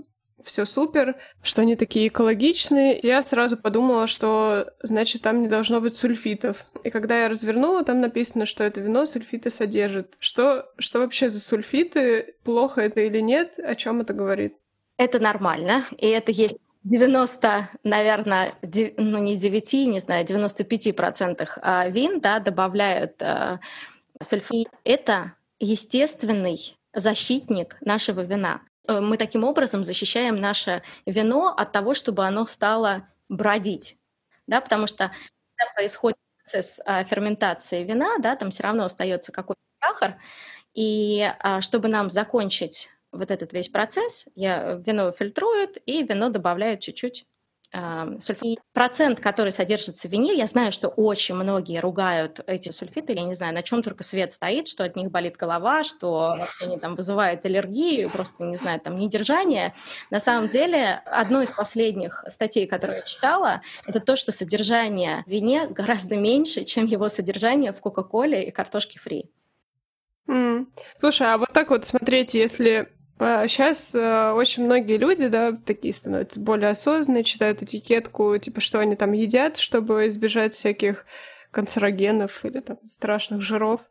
все 0.44 0.64
супер, 0.64 1.16
что 1.42 1.62
они 1.62 1.76
такие 1.76 2.09
экологичные. 2.09 3.00
Я 3.02 3.23
сразу 3.23 3.56
подумала, 3.56 4.06
что, 4.06 4.73
значит, 4.82 5.23
там 5.23 5.42
не 5.42 5.49
должно 5.49 5.80
быть 5.80 5.97
сульфитов. 5.97 6.64
И 6.85 6.90
когда 6.90 7.23
я 7.23 7.28
развернула, 7.28 7.85
там 7.85 8.00
написано, 8.00 8.47
что 8.47 8.64
это 8.64 8.80
вино 8.80 9.06
сульфиты 9.06 9.50
содержит. 9.50 10.16
Что, 10.18 10.70
что 10.78 11.00
вообще 11.00 11.30
за 11.30 11.40
сульфиты? 11.40 12.35
Плохо 12.44 12.80
это 12.80 13.00
или 13.00 13.20
нет? 13.20 13.59
О 13.59 13.75
чем 13.75 14.00
это 14.00 14.12
говорит? 14.12 14.54
Это 14.97 15.18
нормально, 15.18 15.87
и 15.97 16.09
это 16.09 16.30
есть 16.30 16.56
90, 16.85 17.70
наверное, 17.85 18.52
ну 18.62 19.18
не 19.18 19.37
9, 19.37 19.73
не 19.88 19.99
знаю, 19.99 20.26
95 20.26 20.97
процентах 20.97 21.59
а, 21.62 21.88
вин, 21.88 22.20
да, 22.20 22.38
добавляют 22.38 23.23
а, 23.23 23.61
сульфид. 24.23 24.68
Это 24.85 25.35
естественный 25.59 26.76
защитник 26.94 27.76
нашего 27.82 28.23
вина. 28.23 28.62
Э, 28.88 29.00
мы 29.00 29.16
таким 29.16 29.44
образом 29.44 29.84
защищаем 29.84 30.37
наше 30.37 30.82
вино 31.06 31.54
от 31.56 31.72
того, 31.72 31.94
чтобы 31.94 32.26
оно 32.26 32.46
стало 32.46 33.08
бродить. 33.28 33.99
Да, 34.46 34.60
потому 34.60 34.87
что 34.87 35.12
когда 35.56 35.72
происходит 35.75 36.18
процесс 36.42 36.80
а, 36.84 37.04
ферментации 37.04 37.84
вина, 37.84 38.18
да, 38.18 38.34
там 38.37 38.50
все 38.50 38.64
равно 38.64 38.84
остается 38.84 39.32
какой-то 39.32 39.60
сахар. 39.80 40.16
И 40.75 41.28
а, 41.40 41.60
чтобы 41.60 41.88
нам 41.88 42.10
закончить 42.10 42.90
вот 43.12 43.30
этот 43.30 43.52
весь 43.52 43.68
процесс, 43.68 44.26
я, 44.34 44.75
вино 44.84 45.12
фильтруют, 45.12 45.78
и 45.87 46.02
вино 46.04 46.30
добавляют 46.30 46.80
чуть-чуть 46.80 47.26
сульфид. 47.72 48.60
Процент, 48.72 49.20
который 49.20 49.52
содержится 49.52 50.08
в 50.08 50.10
вине, 50.10 50.34
я 50.34 50.46
знаю, 50.46 50.72
что 50.72 50.88
очень 50.88 51.34
многие 51.34 51.80
ругают 51.80 52.40
эти 52.46 52.70
сульфиты, 52.70 53.12
я 53.12 53.22
не 53.22 53.34
знаю, 53.34 53.54
на 53.54 53.62
чем 53.62 53.82
только 53.82 54.02
свет 54.02 54.32
стоит, 54.32 54.68
что 54.68 54.84
от 54.84 54.96
них 54.96 55.10
болит 55.10 55.36
голова, 55.36 55.84
что 55.84 56.34
они 56.60 56.78
там 56.78 56.96
вызывают 56.96 57.44
аллергию, 57.44 58.10
просто, 58.10 58.44
не 58.44 58.56
знаю, 58.56 58.80
там 58.80 58.98
недержание. 58.98 59.74
На 60.10 60.20
самом 60.20 60.48
деле, 60.48 61.02
одной 61.06 61.44
из 61.44 61.50
последних 61.50 62.24
статей, 62.28 62.66
которую 62.66 62.98
я 62.98 63.02
читала, 63.02 63.62
это 63.86 64.00
то, 64.00 64.16
что 64.16 64.32
содержание 64.32 65.22
в 65.26 65.30
вине 65.30 65.66
гораздо 65.68 66.16
меньше, 66.16 66.64
чем 66.64 66.86
его 66.86 67.08
содержание 67.08 67.72
в 67.72 67.80
Кока-Коле 67.80 68.44
и 68.44 68.50
картошке 68.50 68.98
фри. 68.98 69.30
Mm. 70.26 70.66
Слушай, 71.00 71.32
а 71.32 71.38
вот 71.38 71.52
так 71.52 71.70
вот 71.70 71.84
смотреть, 71.84 72.34
если 72.34 72.92
Сейчас 73.20 73.94
э, 73.94 74.32
очень 74.32 74.64
многие 74.64 74.96
люди, 74.96 75.28
да, 75.28 75.52
такие 75.52 75.92
становятся 75.92 76.40
более 76.40 76.70
осознанные, 76.70 77.22
читают 77.22 77.62
этикетку, 77.62 78.38
типа, 78.38 78.62
что 78.62 78.78
они 78.78 78.96
там 78.96 79.12
едят, 79.12 79.58
чтобы 79.58 80.08
избежать 80.08 80.54
всяких 80.54 81.04
канцерогенов 81.50 82.42
или 82.46 82.60
там 82.60 82.78
страшных 82.88 83.42
жиров. 83.42 83.82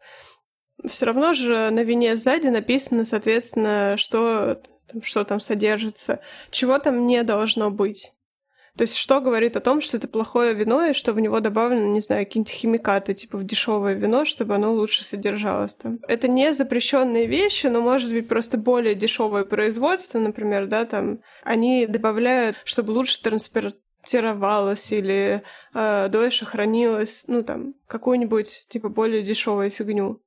Все 0.88 1.06
равно 1.06 1.34
же 1.34 1.70
на 1.70 1.84
вине 1.84 2.16
сзади 2.16 2.48
написано, 2.48 3.06
соответственно, 3.06 3.98
что, 3.98 4.64
что 5.04 5.24
там 5.24 5.40
содержится, 5.40 6.22
чего 6.50 6.80
там 6.80 7.06
не 7.06 7.22
должно 7.22 7.70
быть. 7.70 8.12
То 8.78 8.84
есть 8.84 8.96
что 8.96 9.20
говорит 9.20 9.58
о 9.58 9.60
том, 9.60 9.82
что 9.82 9.98
это 9.98 10.08
плохое 10.08 10.54
вино, 10.54 10.86
и 10.86 10.94
что 10.94 11.14
в 11.14 11.20
него 11.20 11.40
добавлены, 11.40 11.90
не 11.90 12.02
знаю, 12.02 12.26
какие-нибудь 12.26 12.54
химикаты, 12.54 13.14
типа 13.14 13.38
в 13.38 13.44
дешевое 13.44 13.94
вино, 13.94 14.26
чтобы 14.26 14.56
оно 14.56 14.74
лучше 14.74 15.04
содержалось 15.04 15.76
там. 15.76 16.00
Это 16.08 16.28
не 16.28 16.54
запрещенные 16.54 17.26
вещи, 17.26 17.68
но 17.68 17.82
может 17.82 18.12
быть 18.12 18.28
просто 18.28 18.58
более 18.58 18.96
дешевое 18.96 19.44
производство, 19.46 20.20
например, 20.20 20.68
да, 20.68 20.86
там 20.86 21.20
они 21.44 21.88
добавляют, 21.88 22.58
чтобы 22.64 22.92
лучше 22.92 23.22
транспортировалось 23.22 24.92
или 24.92 25.42
э, 25.74 26.08
дольше 26.10 26.46
хранилось, 26.46 27.26
ну 27.28 27.44
там 27.44 27.74
какую-нибудь 27.88 28.68
типа 28.70 28.90
более 28.90 29.24
дешевую 29.24 29.72
фигню. 29.72 30.22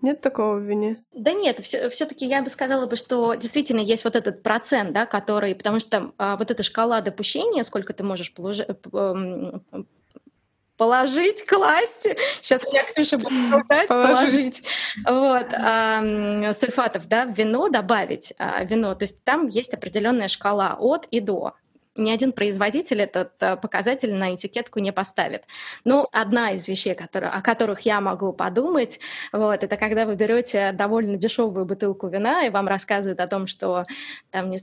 Нет 0.00 0.20
такого 0.20 0.56
в 0.56 0.62
вине? 0.62 1.02
Да 1.12 1.32
нет, 1.32 1.58
все, 1.60 1.90
все-таки 1.90 2.24
я 2.24 2.42
бы 2.42 2.50
сказала 2.50 2.86
бы, 2.86 2.94
что 2.94 3.34
действительно 3.34 3.80
есть 3.80 4.04
вот 4.04 4.14
этот 4.14 4.42
процент, 4.42 4.92
да, 4.92 5.06
который, 5.06 5.54
потому 5.54 5.80
что 5.80 6.12
а, 6.18 6.36
вот 6.36 6.50
эта 6.50 6.62
шкала 6.62 7.00
допущения, 7.00 7.64
сколько 7.64 7.92
ты 7.92 8.04
можешь 8.04 8.32
положить, 8.32 8.68
положить, 10.76 11.44
класть. 11.44 12.08
Сейчас 12.40 12.64
меня 12.64 12.84
Ксюша 12.84 13.18
будет 13.18 13.52
ругать, 13.52 13.88
положить. 13.88 14.62
положить. 15.04 15.42
Вот, 15.44 15.52
а, 15.52 16.52
сульфатов, 16.54 17.08
да, 17.08 17.26
в 17.26 17.36
вино 17.36 17.68
добавить 17.68 18.32
а, 18.38 18.62
вино. 18.64 18.94
То 18.94 19.02
есть 19.02 19.22
там 19.24 19.48
есть 19.48 19.74
определенная 19.74 20.28
шкала 20.28 20.76
от 20.78 21.06
и 21.10 21.18
до 21.20 21.54
ни 21.98 22.10
один 22.10 22.32
производитель 22.32 23.02
этот 23.02 23.32
э, 23.40 23.56
показатель 23.56 24.14
на 24.14 24.34
этикетку 24.34 24.78
не 24.78 24.92
поставит. 24.92 25.44
Но 25.84 26.08
одна 26.12 26.52
из 26.52 26.68
вещей, 26.68 26.94
которые, 26.94 27.30
о 27.30 27.42
которых 27.42 27.80
я 27.80 28.00
могу 28.00 28.32
подумать, 28.32 29.00
вот, 29.32 29.64
это 29.64 29.76
когда 29.76 30.06
вы 30.06 30.14
берете 30.14 30.72
довольно 30.72 31.16
дешевую 31.16 31.66
бутылку 31.66 32.08
вина, 32.08 32.46
и 32.46 32.50
вам 32.50 32.68
рассказывают 32.68 33.20
о 33.20 33.26
том, 33.26 33.46
что 33.46 33.86
там, 34.30 34.50
не, 34.50 34.58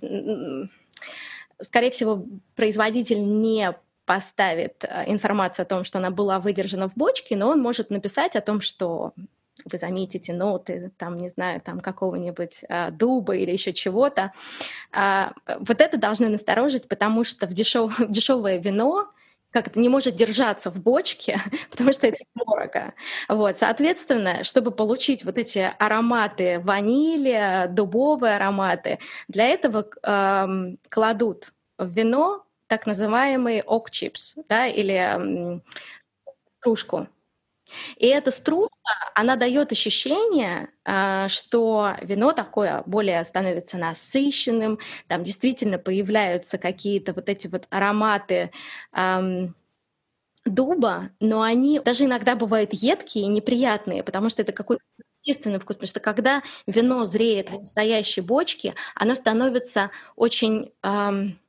скорее 1.62 1.92
всего, 1.92 2.26
производитель 2.56 3.22
не 3.22 3.74
поставит 4.06 4.84
э, 4.84 5.12
информацию 5.12 5.64
о 5.64 5.68
том, 5.68 5.84
что 5.84 6.00
она 6.00 6.12
была 6.12 6.40
выдержана 6.40 6.88
в 6.88 6.96
бочке, 6.96 7.36
но 7.36 7.50
он 7.50 7.62
может 7.62 7.90
написать 7.90 8.36
о 8.36 8.42
том, 8.42 8.62
что 8.62 9.14
вы 9.66 9.78
заметите 9.78 10.34
ноты, 10.34 10.92
там, 10.98 11.18
не 11.18 11.30
знаю, 11.30 11.62
там 11.62 11.80
какого-нибудь 11.80 12.64
а, 12.70 12.92
дуба 12.92 13.36
или 13.36 13.52
еще 13.52 13.74
чего-то. 13.74 14.32
А, 14.92 15.34
вот 15.60 15.82
это 15.82 15.98
должны 15.98 16.30
насторожить, 16.30 16.88
потому 16.88 17.24
что 17.24 17.48
в, 17.48 17.54
дешев... 17.54 17.96
дешевое 18.10 18.58
вино 18.58 19.12
как 19.52 19.68
это 19.68 19.80
не 19.80 19.88
может 19.88 20.18
держаться 20.18 20.70
в 20.70 20.82
бочке, 20.82 21.40
потому 21.72 21.94
что 21.94 22.08
это 22.08 22.18
дорого. 22.36 22.94
Вот, 23.30 23.56
соответственно, 23.56 24.44
чтобы 24.44 24.72
получить 24.72 25.24
вот 25.24 25.38
эти 25.38 25.72
ароматы 25.80 26.60
ванили, 26.60 27.68
дубовые 27.70 28.36
ароматы, 28.36 29.00
для 29.30 29.46
этого 29.46 29.88
э, 30.04 30.76
кладут 30.90 31.54
в 31.78 31.90
вино 31.90 32.44
так 32.68 32.86
называемый 32.86 33.62
ок-чипс, 33.62 34.36
да, 34.50 34.68
или 34.68 34.94
э, 34.94 35.60
кружку. 36.60 37.08
И 37.98 38.08
эта 38.08 38.32
стружка, 38.32 38.72
она 39.16 39.36
дает 39.36 39.72
ощущение, 39.72 40.70
а, 40.84 41.30
что 41.30 41.96
вино 42.02 42.32
такое 42.34 42.84
более 42.86 43.24
становится 43.24 43.78
насыщенным, 43.78 44.80
там 45.08 45.24
действительно 45.24 45.78
появляются 45.78 46.58
какие-то 46.58 47.14
вот 47.14 47.30
эти 47.30 47.48
вот 47.48 47.68
ароматы 47.70 48.52
эм, 48.94 49.56
дуба, 50.46 51.10
но 51.20 51.42
они 51.42 51.80
даже 51.80 52.06
иногда 52.06 52.36
бывают 52.36 52.74
едкие 52.74 53.26
и 53.26 53.28
неприятные, 53.28 54.04
потому 54.04 54.30
что 54.30 54.42
это 54.44 54.52
какой-то 54.54 54.84
естественный 55.24 55.60
вкус, 55.60 55.76
потому 55.78 55.88
что 55.88 56.00
когда 56.00 56.44
вино 56.68 57.06
зреет 57.06 57.50
в 57.50 57.60
настоящей 57.62 58.22
бочке, 58.22 58.76
оно 58.96 59.16
становится 59.16 59.90
очень 60.16 60.72
эм, 60.84 61.40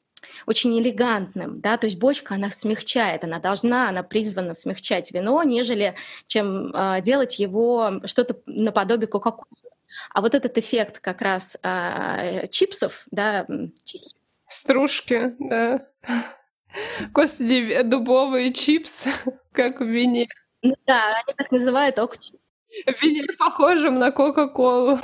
очень 0.46 0.78
элегантным, 0.78 1.60
да, 1.60 1.76
то 1.76 1.86
есть 1.86 1.98
бочка, 1.98 2.34
она 2.34 2.50
смягчает, 2.50 3.24
она 3.24 3.38
должна, 3.38 3.88
она 3.88 4.02
призвана 4.02 4.54
смягчать 4.54 5.12
вино, 5.12 5.42
нежели 5.42 5.94
чем 6.26 6.72
э, 6.74 7.00
делать 7.02 7.38
его 7.38 8.00
что-то 8.04 8.40
наподобие 8.46 9.08
кока-колы. 9.08 9.46
А 10.12 10.20
вот 10.20 10.34
этот 10.34 10.58
эффект 10.58 11.00
как 11.00 11.22
раз 11.22 11.56
э, 11.62 12.46
чипсов, 12.48 13.06
да, 13.10 13.46
чипс. 13.84 14.14
Стружки, 14.48 15.34
да. 15.38 15.86
Господи, 17.12 17.82
дубовые 17.82 18.52
чипсы, 18.52 19.10
как 19.52 19.80
в 19.80 19.86
вине. 19.86 20.28
Ну, 20.62 20.74
да, 20.86 21.16
они 21.16 21.34
так 21.36 21.50
называют 21.50 21.98
ок-чипс. 21.98 22.38
В 22.86 23.02
вине 23.02 23.24
похожим 23.38 23.98
на 23.98 24.10
Кока-Колу. 24.10 24.98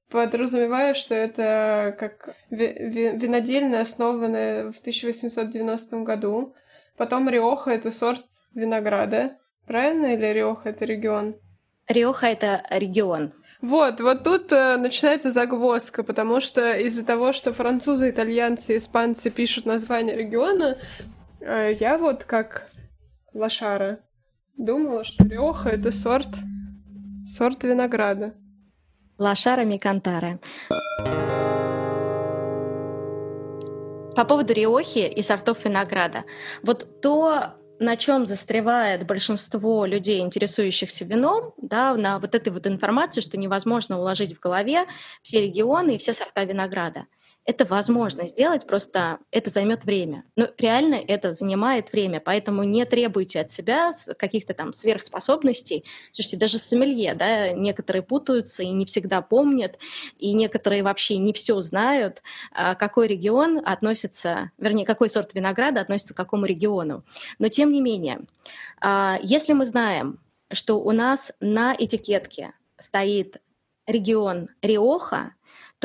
подразумеваю, 0.10 0.96
что 0.96 1.16
это 1.16 1.96
как 2.00 2.36
винодельня, 2.50 3.82
основанная 3.82 4.72
в 4.72 4.80
1890 4.80 5.98
году. 6.04 6.56
Потом 6.98 7.30
Риоха— 7.30 7.72
это 7.72 7.92
сорт 7.92 8.24
винограда. 8.54 9.38
Правильно? 9.66 10.14
Или 10.14 10.28
Риоха— 10.28 10.70
это 10.72 10.86
регион? 10.86 11.36
Риоха— 11.88 12.26
это 12.28 12.66
регион. 12.70 13.34
Вот, 13.62 14.00
вот 14.00 14.24
тут 14.24 14.52
э, 14.52 14.78
начинается 14.78 15.32
загвоздка, 15.32 16.04
потому 16.04 16.40
что 16.40 16.74
из-за 16.74 17.06
того, 17.06 17.34
что 17.34 17.52
французы, 17.52 18.10
итальянцы, 18.10 18.78
испанцы 18.78 19.32
пишут 19.32 19.66
название 19.66 20.16
региона, 20.16 20.78
э, 21.40 21.74
я 21.80 21.98
вот 21.98 22.26
как 22.26 22.70
лошара 23.34 24.00
думала, 24.58 25.04
что 25.04 25.26
Риоха— 25.26 25.70
это 25.72 25.92
сорт, 25.92 26.30
сорт 27.26 27.64
винограда. 27.64 28.34
Лошара 29.18 29.62
Микантара. 29.62 30.40
По 34.16 34.26
поводу 34.26 34.54
риохи 34.54 35.00
и 35.00 35.22
сортов 35.22 35.64
винограда. 35.64 36.26
Вот 36.64 37.02
то, 37.02 37.56
на 37.80 37.96
чем 37.96 38.26
застревает 38.26 39.06
большинство 39.06 39.86
людей, 39.86 40.22
интересующихся 40.22 41.06
вином, 41.06 41.54
да, 41.62 41.96
на 41.96 42.20
вот 42.20 42.36
этой 42.36 42.52
вот 42.52 42.68
информации, 42.68 43.22
что 43.22 43.38
невозможно 43.38 44.00
уложить 44.00 44.36
в 44.36 44.40
голове 44.40 44.86
все 45.22 45.42
регионы 45.42 45.96
и 45.96 45.98
все 45.98 46.14
сорта 46.14 46.44
винограда. 46.44 47.06
Это 47.46 47.64
возможно 47.64 48.26
сделать, 48.28 48.66
просто 48.66 49.20
это 49.30 49.52
займет 49.52 49.86
время. 49.86 50.24
Но 50.36 50.48
реально 50.58 50.96
это 50.96 51.32
занимает 51.32 51.92
время, 51.92 52.20
поэтому 52.20 52.64
не 52.64 52.84
требуйте 52.86 53.40
от 53.42 53.52
себя 53.52 53.92
каких-то 54.18 54.56
там 54.56 54.74
сверхспособностей. 54.74 55.86
Слушайте, 56.12 56.38
даже 56.38 56.58
сомелье, 56.58 57.14
да, 57.14 57.52
некоторые 57.52 58.02
путаются 58.02 58.64
и 58.64 58.70
не 58.70 58.88
всегда 58.88 59.22
помнят, 59.22 59.78
и 60.18 60.34
некоторые 60.34 60.82
вообще 60.82 61.18
не 61.18 61.34
все 61.34 61.62
знают, 61.62 62.24
а 62.52 62.74
какой 62.74 63.08
регион 63.08 63.62
относится, 63.64 64.52
вернее, 64.58 64.86
какой 64.86 65.10
сорт 65.10 65.36
винограда 65.36 65.82
относится 65.82 66.16
к 66.16 66.18
какому 66.18 66.46
региону. 66.46 67.04
Но 67.38 67.50
тем 67.50 67.72
не 67.72 67.82
менее, 67.82 68.22
а, 68.82 69.20
если 69.22 69.54
мы 69.54 69.68
знаем, 69.68 70.20
что 70.52 70.80
у 70.80 70.92
нас 70.92 71.32
на 71.40 71.76
этикетке 71.78 72.54
стоит 72.80 73.42
регион 73.86 74.50
Риоха, 74.62 75.34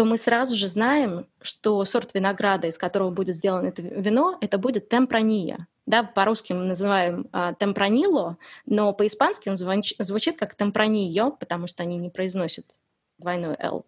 то 0.01 0.07
мы 0.07 0.17
сразу 0.17 0.57
же 0.57 0.67
знаем, 0.67 1.27
что 1.43 1.85
сорт 1.85 2.15
винограда, 2.15 2.69
из 2.69 2.79
которого 2.79 3.11
будет 3.11 3.37
сделано 3.37 3.67
это 3.67 3.83
вино, 3.83 4.39
это 4.41 4.57
будет 4.57 4.89
темпрания. 4.89 5.67
Да, 5.85 6.05
по-русски 6.05 6.55
мы 6.55 6.65
называем 6.65 7.29
а, 7.33 7.53
темпранило, 7.53 8.39
но 8.65 8.95
по-испански 8.95 9.51
он 9.51 9.59
звуч, 9.59 9.93
звучит 9.99 10.39
как 10.39 10.55
темпранио, 10.55 11.33
потому 11.33 11.67
что 11.67 11.83
они 11.83 11.99
не 11.99 12.09
произносят 12.09 12.65
двойной 13.19 13.57
«л». 13.59 13.85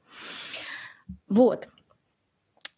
Вот. 1.28 1.70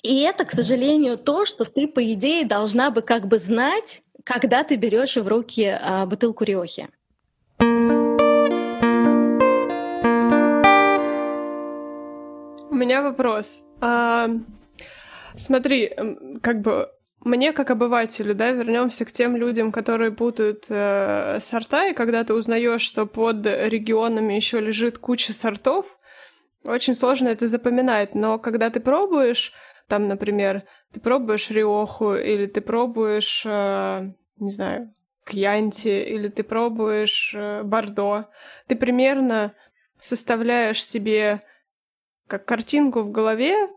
И 0.05 0.20
это, 0.20 0.44
к 0.44 0.53
сожалению, 0.53 1.18
то, 1.18 1.44
что 1.44 1.64
ты, 1.64 1.88
по 1.88 2.12
идее, 2.12 2.47
должна 2.47 2.92
бы 2.92 3.03
как 3.03 3.27
бы 3.27 3.40
знать, 3.40 4.03
когда 4.23 4.62
ты 4.62 4.77
берешь 4.77 5.16
в 5.16 5.27
руки 5.27 5.77
а, 5.77 6.07
бутылку 6.07 6.44
риохи. 6.44 6.88
У 12.74 12.76
меня 12.76 13.02
вопрос. 13.02 13.62
А, 13.80 14.28
смотри, 15.37 15.92
как 16.42 16.60
бы 16.60 16.90
мне 17.20 17.52
как 17.52 17.70
обывателю, 17.70 18.34
да, 18.34 18.50
вернемся 18.50 19.04
к 19.04 19.12
тем 19.12 19.37
людям, 19.37 19.70
которые 19.70 20.10
путают 20.10 20.66
э, 20.68 21.38
сорта, 21.40 21.87
и 21.87 21.94
когда 21.94 22.24
ты 22.24 22.34
узнаешь, 22.34 22.80
что 22.80 23.06
под 23.06 23.46
регионами 23.46 24.34
еще 24.34 24.58
лежит 24.58 24.98
куча 24.98 25.32
сортов, 25.32 25.87
очень 26.64 26.96
сложно 26.96 27.28
это 27.28 27.46
запоминать. 27.46 28.16
Но 28.16 28.40
когда 28.40 28.70
ты 28.70 28.80
пробуешь, 28.80 29.52
там, 29.87 30.08
например, 30.08 30.64
ты 30.92 30.98
пробуешь 30.98 31.50
риоху, 31.50 32.16
или 32.16 32.46
ты 32.46 32.60
пробуешь, 32.60 33.44
э, 33.46 34.04
не 34.38 34.50
знаю, 34.50 34.92
кьянти, 35.24 36.02
или 36.12 36.26
ты 36.26 36.42
пробуешь 36.42 37.37
э, 37.37 37.62
бордо, 37.62 38.30
ты 38.66 38.74
примерно 38.74 39.54
составляешь 40.00 40.84
себе 40.84 41.40
как 42.26 42.44
картинку 42.44 43.00
в 43.00 43.10
голове, 43.10 43.68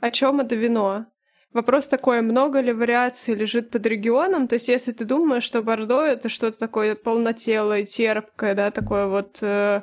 о 0.00 0.10
чем 0.10 0.40
это 0.40 0.54
вино. 0.54 1.06
Вопрос 1.52 1.86
такой, 1.86 2.20
много 2.20 2.60
ли 2.60 2.72
вариаций 2.72 3.34
лежит 3.34 3.70
под 3.70 3.86
регионом? 3.86 4.48
То 4.48 4.56
есть, 4.56 4.68
если 4.68 4.90
ты 4.90 5.04
думаешь, 5.04 5.44
что 5.44 5.62
Бордо 5.62 6.02
это 6.02 6.28
что-то 6.28 6.58
такое 6.58 6.96
полнотелое, 6.96 7.84
терпкое, 7.84 8.54
да, 8.54 8.70
такое 8.72 9.06
вот, 9.06 9.38
э, 9.40 9.82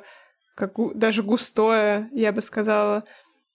как 0.54 0.74
даже 0.94 1.22
густое, 1.22 2.10
я 2.12 2.32
бы 2.32 2.42
сказала, 2.42 3.04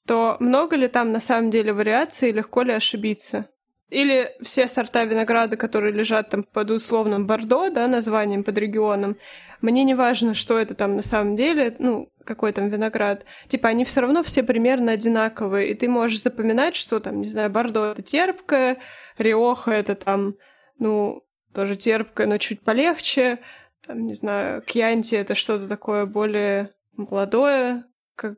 то 0.08 0.38
много 0.40 0.76
ли 0.76 0.88
там 0.88 1.12
на 1.12 1.20
самом 1.20 1.52
деле 1.52 1.74
вариаций, 1.74 2.32
легко 2.32 2.64
ли 2.64 2.74
ошибиться? 2.74 3.50
Или 3.90 4.36
все 4.42 4.68
сорта 4.68 5.06
винограда, 5.06 5.56
которые 5.56 5.94
лежат 5.94 6.30
там 6.30 6.44
под 6.44 6.72
условным 6.72 7.26
Бордо, 7.26 7.70
да, 7.70 7.88
названием 7.88 8.44
под 8.44 8.58
регионом, 8.58 9.18
мне 9.62 9.84
не 9.84 9.96
важно, 9.96 10.34
что 10.34 10.60
это 10.60 10.76
там 10.76 10.98
на 10.98 11.02
самом 11.02 11.36
деле, 11.36 11.76
ну, 11.80 12.12
какой 12.26 12.52
там 12.52 12.70
виноград. 12.70 13.26
Типа, 13.48 13.70
они 13.70 13.86
все 13.86 14.02
равно 14.02 14.24
все 14.24 14.44
примерно 14.44 14.92
одинаковые, 14.92 15.70
и 15.70 15.74
ты 15.74 15.88
можешь 15.88 16.22
запоминать, 16.22 16.76
что 16.76 17.00
там, 17.00 17.22
не 17.22 17.28
знаю, 17.28 17.50
Бордо— 17.50 17.86
это 17.92 18.02
терпкое, 18.02 18.78
Риоха— 19.18 19.72
это 19.74 19.96
там, 19.96 20.36
ну, 20.78 21.24
тоже 21.54 21.76
терпкое, 21.76 22.28
но 22.28 22.38
чуть 22.38 22.62
полегче, 22.62 23.40
там, 23.86 24.06
не 24.06 24.14
знаю, 24.14 24.62
Кьянти— 24.62 25.16
это 25.16 25.34
что-то 25.34 25.68
такое 25.68 26.06
более 26.06 26.72
молодое, 26.98 27.86
как, 28.16 28.36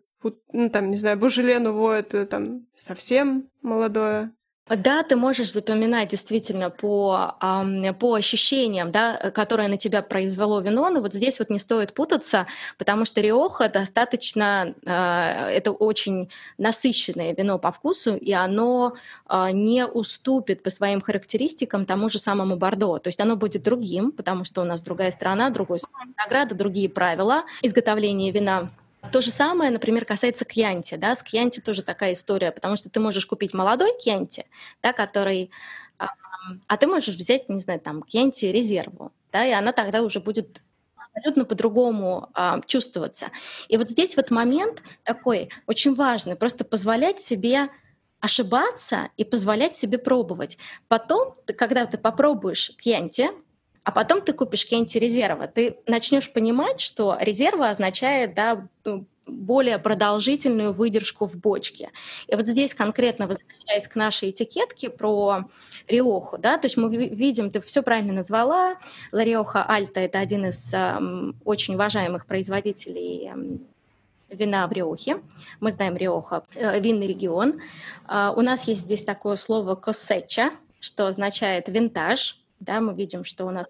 ну, 0.53 0.69
там, 0.69 0.91
не 0.91 0.97
знаю, 0.97 1.17
Бужеленово— 1.17 1.93
это 1.97 2.25
там 2.25 2.67
совсем 2.75 3.49
молодое. 3.61 4.31
Да, 4.69 5.03
ты 5.03 5.15
можешь 5.15 5.51
запоминать 5.51 6.09
действительно 6.09 6.69
по, 6.69 7.35
по 7.99 8.13
ощущениям, 8.13 8.91
да, 8.91 9.31
которые 9.31 9.67
на 9.67 9.77
тебя 9.77 10.01
произвело 10.03 10.59
вино, 10.61 10.89
но 10.89 11.01
вот 11.01 11.13
здесь 11.13 11.39
вот 11.39 11.49
не 11.49 11.57
стоит 11.57 11.93
путаться, 11.93 12.45
потому 12.77 13.05
что 13.05 13.21
Риоха 13.21 13.67
достаточно, 13.67 14.75
а, 14.85 15.49
это 15.49 15.71
очень 15.71 16.29
насыщенное 16.57 17.33
вино 17.33 17.57
по 17.57 17.71
вкусу, 17.71 18.15
и 18.15 18.31
оно 18.31 18.93
а, 19.25 19.51
не 19.51 19.85
уступит 19.85 20.61
по 20.61 20.69
своим 20.69 21.01
характеристикам 21.01 21.85
тому 21.85 22.09
же 22.09 22.19
самому 22.19 22.55
Бордо. 22.55 22.99
То 22.99 23.07
есть 23.07 23.19
оно 23.19 23.35
будет 23.35 23.63
другим, 23.63 24.11
потому 24.11 24.43
что 24.43 24.61
у 24.61 24.65
нас 24.65 24.83
другая 24.83 25.11
страна, 25.11 25.49
другой 25.49 25.79
награда, 26.17 26.53
другие 26.53 26.89
правила 26.89 27.43
изготовления 27.61 28.31
вина. 28.31 28.69
То 29.11 29.21
же 29.21 29.31
самое, 29.31 29.71
например, 29.71 30.05
касается 30.05 30.45
кьянти. 30.45 30.95
Да? 30.95 31.15
С 31.15 31.23
кьянти 31.23 31.59
тоже 31.59 31.83
такая 31.83 32.13
история, 32.13 32.51
потому 32.51 32.75
что 32.75 32.89
ты 32.89 32.99
можешь 32.99 33.25
купить 33.25 33.53
молодой 33.53 33.97
кьянти, 33.99 34.45
да, 34.81 34.93
который... 34.93 35.51
А 36.67 36.77
ты 36.77 36.87
можешь 36.87 37.15
взять, 37.15 37.49
не 37.49 37.59
знаю, 37.59 37.79
там, 37.79 38.01
кьянти 38.01 38.45
резерву, 38.45 39.11
да, 39.31 39.45
и 39.45 39.51
она 39.51 39.71
тогда 39.71 40.01
уже 40.01 40.19
будет 40.19 40.61
абсолютно 40.95 41.45
по-другому 41.45 42.29
а, 42.33 42.61
чувствоваться. 42.65 43.31
И 43.67 43.77
вот 43.77 43.89
здесь 43.89 44.15
вот 44.15 44.31
момент 44.31 44.81
такой 45.03 45.49
очень 45.67 45.95
важный, 45.95 46.35
просто 46.35 46.63
позволять 46.63 47.21
себе 47.21 47.69
ошибаться 48.19 49.09
и 49.17 49.23
позволять 49.23 49.75
себе 49.75 49.97
пробовать. 49.97 50.57
Потом, 50.87 51.35
когда 51.57 51.85
ты 51.85 51.97
попробуешь 51.97 52.71
кьянти, 52.77 53.29
а 53.89 53.91
потом 53.91 54.21
ты 54.21 54.33
купишь 54.33 54.65
какие-нибудь 54.65 54.95
резервы, 54.97 55.47
ты 55.47 55.77
начнешь 55.87 56.31
понимать, 56.31 56.79
что 56.79 57.17
резервы 57.19 57.69
означает 57.69 58.35
да, 58.35 58.67
ну, 58.85 59.07
более 59.25 59.79
продолжительную 59.79 60.73
выдержку 60.73 61.25
в 61.25 61.37
бочке. 61.37 61.89
И 62.27 62.35
вот 62.35 62.45
здесь 62.45 62.75
конкретно 62.75 63.25
возвращаясь 63.25 63.87
к 63.87 63.95
нашей 63.95 64.29
этикетке 64.29 64.91
про 64.91 65.45
Риоху, 65.87 66.37
да, 66.37 66.59
то 66.59 66.67
есть 66.67 66.77
мы 66.77 66.95
видим, 66.95 67.49
ты 67.49 67.61
все 67.61 67.81
правильно 67.81 68.13
назвала, 68.13 68.77
Лариоха 69.11 69.63
Альта— 69.63 69.99
это 70.01 70.19
один 70.19 70.45
из 70.45 70.71
э, 70.71 71.31
очень 71.43 71.73
уважаемых 71.73 72.27
производителей 72.27 73.31
э, 73.33 74.35
вина 74.35 74.67
в 74.67 74.71
Риохе. 74.71 75.17
Мы 75.61 75.71
знаем 75.71 75.97
Риоха, 75.97 76.43
э, 76.53 76.79
винный 76.79 77.07
регион. 77.07 77.59
Э, 78.07 78.31
у 78.35 78.41
нас 78.41 78.67
есть 78.67 78.81
здесь 78.81 79.03
такое 79.03 79.35
слово 79.35 79.73
«косеча», 79.73 80.51
что 80.79 81.07
означает 81.07 81.69
«винтаж». 81.69 82.39
Да, 82.59 82.81
мы 82.81 82.93
видим, 82.93 83.23
что 83.23 83.45
у 83.45 83.51
нас 83.51 83.67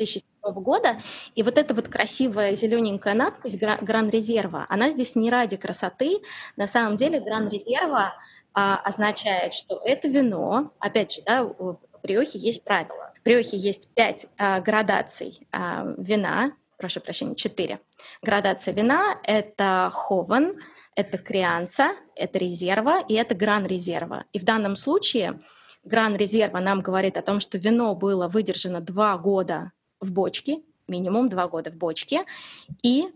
2007 0.00 0.52
года. 0.62 1.02
И 1.34 1.42
вот 1.42 1.58
эта 1.58 1.74
вот 1.74 1.88
красивая 1.88 2.54
зелененькая 2.54 3.14
надпись 3.14 3.56
Гран 3.56 4.10
Резерва, 4.10 4.66
она 4.68 4.90
здесь 4.90 5.14
не 5.14 5.30
ради 5.30 5.56
красоты. 5.56 6.20
На 6.56 6.66
самом 6.66 6.96
деле 6.96 7.20
Гран 7.20 7.48
Резерва 7.48 8.14
а, 8.54 8.76
означает, 8.78 9.54
что 9.54 9.80
это 9.84 10.08
вино, 10.08 10.72
опять 10.78 11.12
же, 11.12 11.22
да, 11.22 11.44
в 11.44 11.78
Риохе 12.02 12.38
есть 12.38 12.64
правила. 12.64 13.12
В 13.22 13.26
Риохе 13.28 13.56
есть 13.56 13.88
пять 13.94 14.26
а, 14.38 14.60
градаций 14.60 15.46
а, 15.52 15.94
вина, 15.98 16.52
прошу 16.78 17.00
прощения, 17.00 17.34
четыре. 17.34 17.80
Градация 18.22 18.72
вина— 18.72 19.18
это 19.22 19.90
хован, 19.92 20.56
это 20.96 21.18
крианца, 21.18 21.90
это 22.16 22.38
резерва 22.38 23.00
и 23.06 23.14
это 23.14 23.34
гран 23.34 23.66
резерва. 23.66 24.24
И 24.32 24.38
в 24.38 24.44
данном 24.44 24.76
случае 24.76 25.40
гран 25.84 26.16
резерва 26.16 26.58
нам 26.58 26.80
говорит 26.80 27.16
о 27.16 27.22
том, 27.22 27.40
что 27.40 27.58
вино 27.58 27.94
было 27.94 28.28
выдержано 28.28 28.80
два 28.80 29.16
года 29.18 29.72
в 30.00 30.12
бочке, 30.12 30.60
минимум 30.88 31.28
два 31.28 31.48
года 31.48 31.70
в 31.70 31.76
бочке, 31.76 32.24
и 32.82 33.08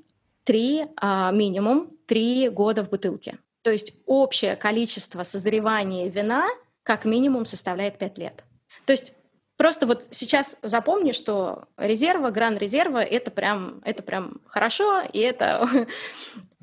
три, 0.45 0.87
а, 0.97 1.33
минимум 1.33 1.91
три 2.07 2.49
года 2.49 2.85
в 2.85 2.91
бутылке. 2.91 3.39
То 3.63 3.71
есть 3.71 3.95
общее 4.07 4.57
количество 4.57 5.23
созревания 5.23 6.09
вина 6.09 6.49
как 6.83 7.05
минимум 7.05 7.47
составляет 7.47 7.99
пять 7.99 8.19
лет. 8.19 8.45
То 8.85 8.93
есть 8.93 9.15
просто 9.57 9.87
вот 9.87 10.05
сейчас 10.11 10.59
запомни, 10.63 11.13
что 11.13 11.65
резерва, 11.79 12.31
гран 12.31 12.59
резерва 12.59 13.03
это 13.03 13.31
прям, 13.31 13.81
это 13.85 14.03
прям 14.03 14.41
хорошо, 14.47 15.01
и 15.01 15.19
это... 15.19 15.69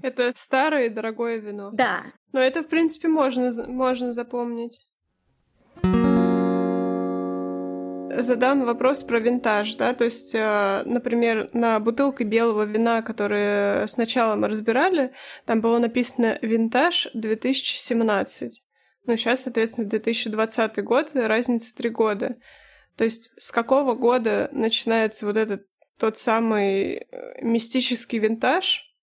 Это 0.03 0.31
старое 0.35 0.85
и 0.85 0.89
дорогое 0.89 1.37
вино. 1.37 1.69
Да. 1.71 2.05
Но 2.31 2.39
это, 2.39 2.63
в 2.63 2.67
принципе, 2.67 3.07
можно, 3.07 3.51
можно 3.67 4.13
запомнить 4.13 4.81
задам 8.17 8.65
вопрос 8.65 9.03
про 9.03 9.19
винтаж, 9.19 9.75
да, 9.75 9.93
то 9.93 10.05
есть, 10.05 10.33
э, 10.33 10.83
например, 10.85 11.49
на 11.53 11.79
бутылке 11.79 12.23
белого 12.23 12.63
вина, 12.63 13.01
которую 13.01 13.87
сначала 13.87 14.35
мы 14.35 14.47
разбирали, 14.47 15.13
там 15.45 15.61
было 15.61 15.79
написано 15.79 16.37
«Винтаж 16.41 17.07
2017». 17.13 18.49
Ну, 19.05 19.17
сейчас, 19.17 19.43
соответственно, 19.43 19.87
2020 19.87 20.83
год, 20.83 21.09
разница 21.13 21.75
три 21.75 21.89
года. 21.89 22.37
То 22.97 23.03
есть 23.03 23.33
с 23.37 23.51
какого 23.51 23.95
года 23.95 24.49
начинается 24.51 25.25
вот 25.25 25.37
этот 25.37 25.65
тот 25.97 26.17
самый 26.17 26.93
э, 26.93 27.41
мистический 27.41 28.19
винтаж? 28.19 28.93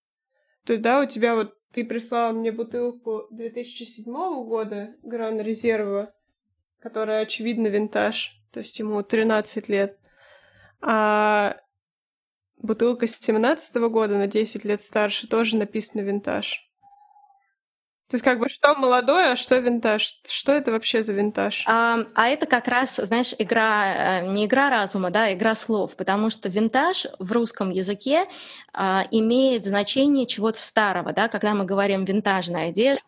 То 0.64 0.74
есть, 0.74 0.82
да, 0.82 1.00
у 1.00 1.06
тебя 1.06 1.34
вот 1.34 1.54
Ты 1.72 1.84
прислала 1.84 2.32
мне 2.32 2.50
бутылку 2.50 3.26
2007 3.30 4.04
года 4.44 4.94
Гран 5.02 5.40
Резерва, 5.40 6.14
которая, 6.80 7.22
очевидно, 7.22 7.66
винтаж, 7.66 8.37
то 8.50 8.60
есть 8.60 8.78
ему 8.78 9.02
13 9.02 9.68
лет. 9.68 9.98
А 10.80 11.56
бутылка 12.56 13.06
с 13.06 13.18
17 13.18 13.76
года 13.90 14.16
на 14.16 14.26
10 14.26 14.64
лет 14.64 14.80
старше 14.80 15.26
тоже 15.26 15.56
написано 15.56 16.02
винтаж. 16.02 16.68
То 18.08 18.14
есть 18.14 18.24
как 18.24 18.38
бы 18.38 18.48
что 18.48 18.74
молодое, 18.74 19.32
а 19.32 19.36
что 19.36 19.58
винтаж? 19.58 20.22
Что 20.26 20.52
это 20.52 20.72
вообще 20.72 21.04
за 21.04 21.12
винтаж? 21.12 21.64
А, 21.66 22.06
а 22.14 22.28
это 22.28 22.46
как 22.46 22.66
раз, 22.66 22.96
знаешь, 22.96 23.34
игра, 23.38 24.20
э, 24.20 24.26
не 24.28 24.46
игра 24.46 24.70
разума, 24.70 25.10
да, 25.10 25.30
игра 25.34 25.54
слов, 25.54 25.94
потому 25.94 26.30
что 26.30 26.48
винтаж 26.48 27.06
в 27.18 27.32
русском 27.32 27.68
языке 27.68 28.24
а, 28.72 29.04
имеет 29.10 29.66
значение 29.66 30.24
чего-то 30.24 30.58
старого, 30.58 31.12
да, 31.12 31.28
когда 31.28 31.52
мы 31.52 31.66
говорим 31.66 32.06
винтажная 32.06 32.70
одежда, 32.70 33.02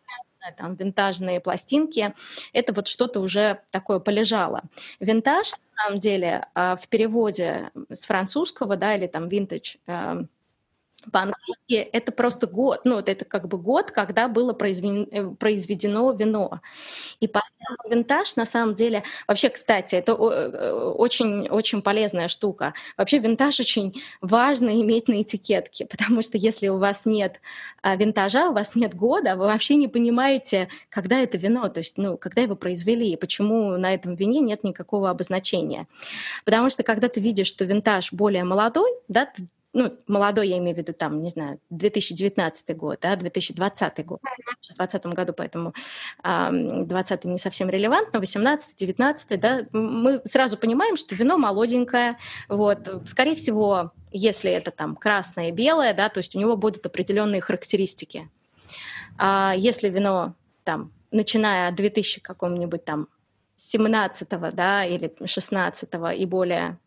там, 0.57 0.75
винтажные 0.75 1.41
пластинки, 1.41 2.15
это 2.53 2.73
вот 2.73 2.89
что-то 2.89 3.21
уже 3.21 3.61
такое 3.71 3.99
полежало. 4.01 4.63
Винтаж, 5.01 5.53
на 5.77 5.85
самом 5.85 5.99
деле, 6.01 6.47
а, 6.55 6.77
в 6.77 6.89
переводе 6.89 7.71
с 7.91 8.05
французского, 8.07 8.77
да, 8.77 8.95
или 8.97 9.07
там 9.07 9.29
винтаж, 9.29 9.79
эм, 9.87 10.29
по-английски 11.11 11.75
это 11.75 12.13
просто 12.13 12.47
год, 12.47 12.81
ну, 12.85 12.97
вот 12.97 13.09
это 13.09 13.25
как 13.25 13.49
бы 13.49 13.59
год, 13.59 13.91
когда 13.91 14.29
было 14.29 14.53
произведено, 14.53 15.07
э, 15.11 15.35
произведено 15.39 16.13
вино. 16.13 16.61
И 17.21 17.27
поэтому 17.27 17.79
винтаж, 17.89 18.37
на 18.37 18.47
самом 18.47 18.75
деле, 18.75 19.03
вообще, 19.27 19.49
кстати, 19.49 19.95
это 19.95 20.15
очень-очень 20.15 21.79
э, 21.79 21.83
полезная 21.83 22.29
штука. 22.29 22.75
Вообще 22.97 23.19
винтаж 23.19 23.61
очень 23.61 24.01
важно 24.21 24.81
иметь 24.81 25.09
на 25.09 25.23
этикетке, 25.23 25.87
потому 25.87 26.23
что 26.23 26.39
если 26.39 26.69
у 26.69 26.79
вас 26.79 27.03
нет 27.05 27.41
а, 27.83 27.97
винтажа, 27.97 28.51
у 28.51 28.53
вас 28.53 28.75
нет 28.75 28.95
года, 28.95 29.37
вы 29.37 29.47
вообще 29.47 29.77
не 29.77 29.89
понимаете, 29.89 30.69
когда 30.89 31.21
это 31.21 31.39
вино, 31.39 31.69
то 31.69 31.81
есть, 31.81 31.99
ну, 31.99 32.17
когда 32.17 32.43
его 32.43 32.57
произвели, 32.57 33.11
и 33.13 33.17
почему 33.17 33.77
на 33.77 33.95
этом 33.95 34.15
вине 34.15 34.41
нет 34.41 34.65
никакого 34.65 35.11
обозначения. 35.11 35.87
Потому 36.45 36.71
что 36.71 36.83
когда 36.83 37.09
ты 37.09 37.21
видишь, 37.21 37.49
что 37.49 37.65
винтаж 37.65 38.13
более 38.13 38.45
молодой, 38.45 38.91
да, 39.09 39.29
ну, 39.73 39.97
молодой, 40.07 40.49
я 40.49 40.59
имею 40.59 40.75
в 40.75 40.79
виду, 40.79 40.93
там, 40.93 41.23
не 41.23 41.31
знаю, 41.31 41.61
2019 41.71 42.77
год, 42.77 42.99
да, 43.01 43.15
2020 43.15 44.05
год. 44.05 44.21
В 44.21 44.67
2020 44.67 45.07
году, 45.07 45.33
поэтому 45.33 45.75
э, 46.25 46.49
20 46.85 47.25
не 47.25 47.39
совсем 47.39 47.71
релевантно, 47.71 48.19
18 48.19 48.77
19 48.77 49.41
да, 49.41 49.67
мы 49.73 50.21
сразу 50.25 50.57
понимаем, 50.57 50.97
что 50.97 51.15
вино 51.15 51.39
молоденькое, 51.39 52.19
вот, 52.49 53.03
скорее 53.07 53.37
всего, 53.37 53.93
если 54.11 54.51
это 54.51 54.73
там 54.73 54.97
красное 54.97 55.51
и 55.51 55.53
белое, 55.53 55.95
да, 55.95 56.09
то 56.09 56.19
есть 56.19 56.35
у 56.35 56.39
него 56.39 56.57
будут 56.57 56.85
определенные 56.87 57.41
характеристики. 57.41 58.29
А 59.19 59.55
если 59.57 59.89
вино 59.89 60.35
там, 60.65 60.93
начиная 61.11 61.69
от 61.69 61.77
2000 61.77 62.21
какого-нибудь 62.21 62.85
там 62.85 63.09
17 63.57 64.29
да, 64.55 64.85
или 64.85 65.13
16 65.25 65.89
и 66.17 66.27
более 66.27 66.79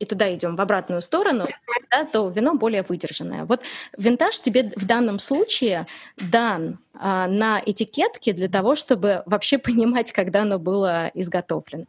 и 0.00 0.06
туда 0.06 0.34
идем 0.34 0.56
в 0.56 0.60
обратную 0.60 1.02
сторону, 1.02 1.46
да, 1.90 2.04
то 2.04 2.28
вино 2.30 2.54
более 2.54 2.82
выдержанное. 2.82 3.44
Вот 3.44 3.60
винтаж 3.96 4.40
тебе 4.40 4.72
в 4.74 4.86
данном 4.86 5.18
случае 5.18 5.86
дан 6.16 6.78
а, 6.94 7.28
на 7.28 7.62
этикетке 7.64 8.32
для 8.32 8.48
того, 8.48 8.74
чтобы 8.74 9.22
вообще 9.26 9.58
понимать, 9.68 10.10
когда 10.10 10.42
оно 10.42 10.58
было 10.58 11.10
изготовлено. 11.14 11.84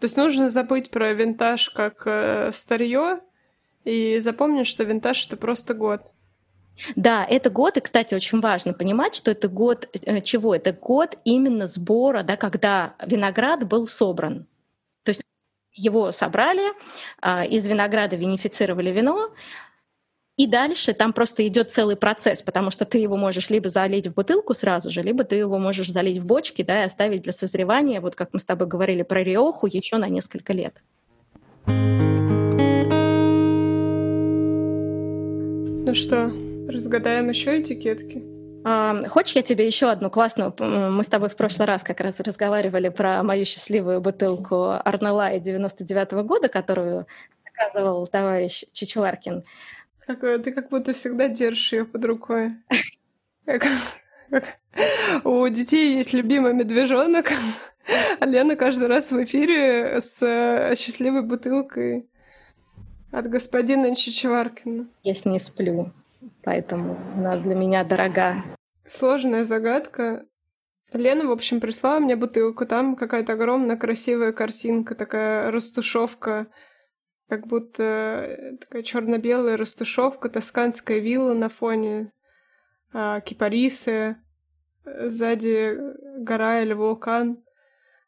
То 0.00 0.06
есть 0.06 0.16
нужно 0.16 0.50
забыть 0.50 0.90
про 0.90 1.14
винтаж 1.14 1.70
как 1.70 2.02
э, 2.06 2.50
старье 2.52 3.20
и 3.84 4.18
запомнить, 4.18 4.66
что 4.66 4.82
винтаж 4.82 5.26
это 5.26 5.36
просто 5.36 5.72
год. 5.72 6.02
Да, 6.96 7.24
это 7.24 7.50
год, 7.50 7.76
и, 7.76 7.80
кстати, 7.80 8.16
очень 8.16 8.40
важно 8.40 8.72
понимать, 8.72 9.14
что 9.14 9.30
это 9.30 9.46
год 9.46 9.88
э, 9.92 10.20
чего? 10.22 10.56
Это 10.56 10.72
год 10.72 11.16
именно 11.24 11.68
сбора, 11.68 12.24
да, 12.24 12.36
когда 12.36 12.94
виноград 13.06 13.66
был 13.66 13.86
собран 13.86 14.46
его 15.74 16.12
собрали, 16.12 16.72
а, 17.20 17.44
из 17.44 17.66
винограда 17.66 18.16
винифицировали 18.16 18.90
вино, 18.90 19.30
и 20.36 20.48
дальше 20.48 20.94
там 20.94 21.12
просто 21.12 21.46
идет 21.46 21.70
целый 21.70 21.94
процесс, 21.94 22.42
потому 22.42 22.72
что 22.72 22.84
ты 22.84 22.98
его 22.98 23.16
можешь 23.16 23.50
либо 23.50 23.68
залить 23.68 24.08
в 24.08 24.14
бутылку 24.14 24.54
сразу 24.54 24.90
же, 24.90 25.02
либо 25.02 25.22
ты 25.22 25.36
его 25.36 25.58
можешь 25.58 25.90
залить 25.90 26.18
в 26.18 26.26
бочки, 26.26 26.62
да, 26.62 26.82
и 26.82 26.86
оставить 26.86 27.22
для 27.22 27.32
созревания, 27.32 28.00
вот 28.00 28.16
как 28.16 28.30
мы 28.32 28.40
с 28.40 28.44
тобой 28.44 28.66
говорили 28.66 29.02
про 29.02 29.22
риоху, 29.22 29.68
еще 29.68 29.96
на 29.96 30.08
несколько 30.08 30.52
лет. 30.52 30.82
Ну 35.86 35.94
что, 35.94 36.32
разгадаем 36.68 37.28
еще 37.28 37.60
этикетки? 37.60 38.33
Хочешь, 38.64 39.36
я 39.36 39.42
тебе 39.42 39.66
еще 39.66 39.90
одну 39.90 40.08
классную... 40.08 40.54
Мы 40.58 41.04
с 41.04 41.08
тобой 41.08 41.28
в 41.28 41.36
прошлый 41.36 41.68
раз 41.68 41.82
как 41.82 42.00
раз 42.00 42.18
разговаривали 42.20 42.88
про 42.88 43.22
мою 43.22 43.44
счастливую 43.44 44.00
бутылку 44.00 44.70
Арнелая 44.70 45.38
99 45.38 46.12
-го 46.12 46.22
года, 46.22 46.48
которую 46.48 47.06
заказывал 47.44 48.06
товарищ 48.06 48.64
Чичваркин. 48.72 49.44
Как, 50.06 50.20
ты 50.20 50.50
как 50.52 50.70
будто 50.70 50.94
всегда 50.94 51.28
держишь 51.28 51.74
ее 51.74 51.84
под 51.84 52.04
рукой. 52.06 52.52
У 55.24 55.46
детей 55.48 55.96
есть 55.96 56.14
любимый 56.14 56.54
медвежонок, 56.54 57.32
а 58.18 58.24
Лена 58.24 58.56
каждый 58.56 58.88
раз 58.88 59.10
в 59.10 59.24
эфире 59.24 60.00
с 60.00 60.22
э, 60.22 60.74
счастливой 60.76 61.22
бутылкой 61.22 62.08
от 63.12 63.28
господина 63.28 63.94
Чичваркина. 63.94 64.86
Я 65.02 65.14
с 65.14 65.26
ней 65.26 65.38
сплю 65.38 65.92
поэтому 66.44 66.96
она 67.16 67.36
для 67.36 67.54
меня 67.54 67.84
дорога. 67.84 68.44
Сложная 68.88 69.44
загадка. 69.44 70.26
Лена, 70.92 71.26
в 71.26 71.32
общем, 71.32 71.60
прислала 71.60 71.98
мне 71.98 72.16
бутылку. 72.16 72.66
Там 72.66 72.94
какая-то 72.94 73.32
огромная 73.32 73.76
красивая 73.76 74.32
картинка, 74.32 74.94
такая 74.94 75.50
растушевка, 75.50 76.46
как 77.28 77.46
будто 77.46 77.82
э, 77.82 78.56
такая 78.58 78.82
черно-белая 78.82 79.56
растушевка, 79.56 80.28
тосканская 80.28 80.98
вилла 80.98 81.34
на 81.34 81.48
фоне 81.48 82.12
а, 82.92 83.20
кипарисы, 83.20 84.16
сзади 84.84 85.78
гора 86.18 86.60
или 86.60 86.74
вулкан. 86.74 87.42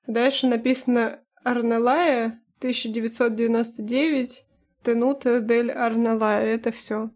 Дальше 0.06 0.46
написано 0.46 1.20
Арнелая 1.42 2.40
1999 2.58 4.44
Тенута 4.82 5.40
дель 5.40 5.72
Арнелая. 5.72 6.44
Это 6.54 6.70
все. 6.70 7.10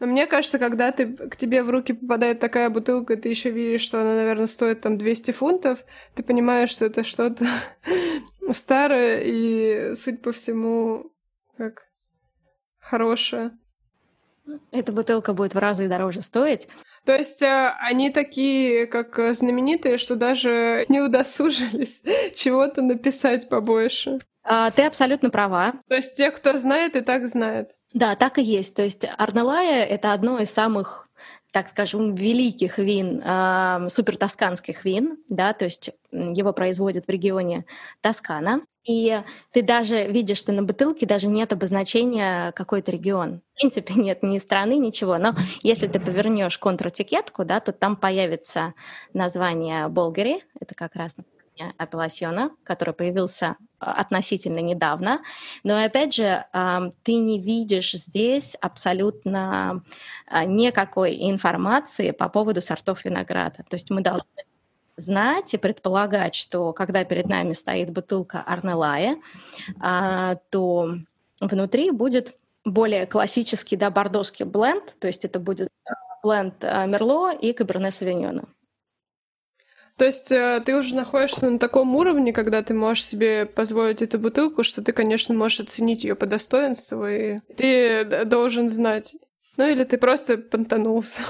Но 0.00 0.06
мне 0.06 0.26
кажется, 0.26 0.58
когда 0.58 0.92
ты, 0.92 1.06
к 1.06 1.36
тебе 1.36 1.62
в 1.62 1.68
руки 1.68 1.92
попадает 1.92 2.40
такая 2.40 2.70
бутылка, 2.70 3.16
ты 3.16 3.28
еще 3.28 3.50
видишь, 3.50 3.82
что 3.82 4.00
она, 4.00 4.14
наверное, 4.14 4.46
стоит 4.46 4.80
там 4.80 4.96
200 4.96 5.30
фунтов, 5.32 5.84
ты 6.14 6.22
понимаешь, 6.22 6.70
что 6.70 6.86
это 6.86 7.04
что-то 7.04 7.46
старое 8.52 9.20
и, 9.22 9.94
суть 9.94 10.22
по 10.22 10.32
всему, 10.32 11.12
как 11.56 11.84
хорошее. 12.78 13.52
Эта 14.72 14.90
бутылка 14.90 15.34
будет 15.34 15.54
в 15.54 15.58
разы 15.58 15.86
дороже 15.86 16.22
стоить. 16.22 16.66
То 17.04 17.14
есть 17.14 17.42
э, 17.42 17.72
они 17.80 18.10
такие, 18.10 18.86
как 18.86 19.18
знаменитые, 19.34 19.98
что 19.98 20.16
даже 20.16 20.86
не 20.88 21.00
удосужились 21.00 22.02
чего-то 22.34 22.80
написать 22.82 23.48
побольше. 23.48 24.18
А, 24.42 24.70
ты 24.70 24.82
абсолютно 24.82 25.30
права. 25.30 25.74
То 25.88 25.94
есть 25.94 26.16
те, 26.16 26.30
кто 26.30 26.56
знает, 26.56 26.96
и 26.96 27.02
так 27.02 27.26
знает. 27.26 27.76
Да, 27.92 28.14
так 28.14 28.38
и 28.38 28.42
есть. 28.42 28.74
То 28.74 28.82
есть 28.82 29.06
Арналая— 29.18 29.84
это 29.86 30.12
одно 30.12 30.38
из 30.38 30.50
самых 30.50 31.08
так 31.52 31.68
скажем, 31.68 32.14
великих 32.14 32.78
вин, 32.78 33.20
э, 33.24 33.88
супертосканских 33.88 34.84
вин, 34.84 35.18
да, 35.28 35.52
то 35.52 35.64
есть 35.64 35.90
его 36.12 36.52
производят 36.52 37.06
в 37.06 37.10
регионе 37.10 37.64
Тоскана. 38.00 38.62
И 38.86 39.20
ты 39.52 39.62
даже 39.62 40.06
видишь, 40.06 40.38
что 40.38 40.52
на 40.52 40.62
бутылке 40.62 41.06
даже 41.06 41.26
нет 41.26 41.52
обозначения 41.52 42.52
какой-то 42.52 42.92
регион. 42.92 43.42
В 43.54 43.60
принципе, 43.60 43.94
нет 43.96 44.22
ни 44.22 44.38
страны, 44.38 44.78
ничего. 44.78 45.18
Но 45.18 45.34
если 45.62 45.86
ты 45.86 46.00
повернешь 46.00 46.56
контратикетку, 46.56 47.44
да, 47.44 47.60
то 47.60 47.72
там 47.72 47.96
появится 47.96 48.74
название 49.12 49.88
Болгари, 49.88 50.44
это 50.58 50.74
как 50.74 50.94
раз 50.94 51.14
название 51.16 51.74
апелласьона, 51.78 52.50
который 52.64 52.94
появился 52.94 53.56
относительно 53.80 54.60
недавно. 54.60 55.20
Но 55.64 55.82
опять 55.82 56.14
же, 56.14 56.44
ты 57.02 57.14
не 57.14 57.40
видишь 57.40 57.92
здесь 57.92 58.54
абсолютно 58.60 59.82
а, 60.26 60.44
никакой 60.44 61.16
информации 61.30 62.10
по 62.10 62.28
поводу 62.28 62.60
сортов 62.60 63.04
винограда. 63.04 63.64
То 63.68 63.74
есть 63.74 63.90
мы 63.90 64.02
должны 64.02 64.26
знать 64.96 65.54
и 65.54 65.58
предполагать, 65.58 66.34
что 66.34 66.72
когда 66.72 67.04
перед 67.04 67.26
нами 67.26 67.54
стоит 67.54 67.90
бутылка 67.90 68.42
Арнелая, 68.46 69.16
а, 69.80 70.36
то 70.50 70.96
внутри 71.40 71.90
будет 71.90 72.36
более 72.64 73.06
классический, 73.06 73.76
да, 73.76 73.90
бордоский 73.90 74.44
бленд, 74.44 74.94
то 74.98 75.06
есть 75.06 75.24
это 75.24 75.40
будет 75.40 75.68
бленд 76.22 76.62
Мерло 76.62 77.34
и 77.34 77.54
Каберне 77.54 77.90
Савиньона. 77.90 78.44
То 80.00 80.06
есть 80.06 80.32
э, 80.32 80.62
ты 80.64 80.76
уже 80.76 80.94
находишься 80.94 81.50
на 81.50 81.58
таком 81.58 81.94
уровне, 81.94 82.32
когда 82.32 82.62
ты 82.62 82.72
можешь 82.72 83.04
себе 83.04 83.44
позволить 83.44 84.00
эту 84.00 84.18
бутылку, 84.18 84.64
что 84.64 84.82
ты, 84.82 84.92
конечно, 84.92 85.34
можешь 85.34 85.60
оценить 85.60 86.04
ее 86.04 86.14
по 86.14 86.24
достоинству, 86.24 87.06
и 87.06 87.40
ты 87.58 88.06
должен 88.24 88.70
знать. 88.70 89.14
Ну 89.58 89.68
или 89.68 89.84
ты 89.84 89.98
просто 89.98 90.38
понтанулся. 90.38 91.20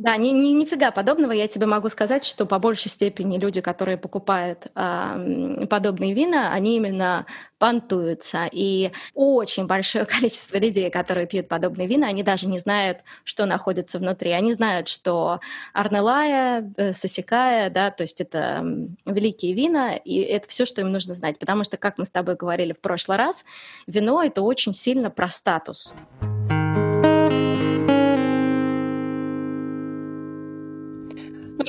Да, 0.00 0.16
ни, 0.16 0.30
ни, 0.30 0.54
нифига 0.54 0.92
подобного. 0.92 1.32
Я 1.32 1.46
тебе 1.46 1.66
могу 1.66 1.90
сказать, 1.90 2.24
что 2.24 2.46
по 2.46 2.58
большей 2.58 2.90
степени 2.90 3.36
люди, 3.36 3.60
которые 3.60 3.98
покупают 3.98 4.68
э, 4.74 5.66
подобные 5.68 6.14
вина, 6.14 6.54
они 6.54 6.76
именно 6.76 7.26
понтуются. 7.58 8.48
И 8.50 8.92
очень 9.12 9.66
большое 9.66 10.06
количество 10.06 10.56
людей, 10.56 10.88
которые 10.88 11.26
пьют 11.26 11.48
подобные 11.48 11.86
вина, 11.86 12.06
они 12.06 12.22
даже 12.22 12.46
не 12.46 12.58
знают, 12.58 13.00
что 13.24 13.44
находится 13.44 13.98
внутри. 13.98 14.30
Они 14.30 14.54
знают, 14.54 14.88
что 14.88 15.40
Арнелая, 15.74 16.72
э, 16.78 16.94
Сосекая, 16.94 17.68
да, 17.68 17.90
то 17.90 18.02
есть 18.02 18.22
это 18.22 18.64
великие 19.04 19.52
вина, 19.52 19.96
и 19.96 20.16
это 20.20 20.48
все, 20.48 20.64
что 20.64 20.80
им 20.80 20.90
нужно 20.90 21.12
знать. 21.12 21.38
Потому 21.38 21.62
что, 21.64 21.76
как 21.76 21.98
мы 21.98 22.06
с 22.06 22.10
тобой 22.10 22.36
говорили 22.36 22.72
в 22.72 22.80
прошлый 22.80 23.18
раз, 23.18 23.44
вино— 23.86 24.22
это 24.24 24.40
очень 24.40 24.72
сильно 24.72 25.10
про 25.10 25.28
статус. 25.28 25.92
Ну 26.22 26.29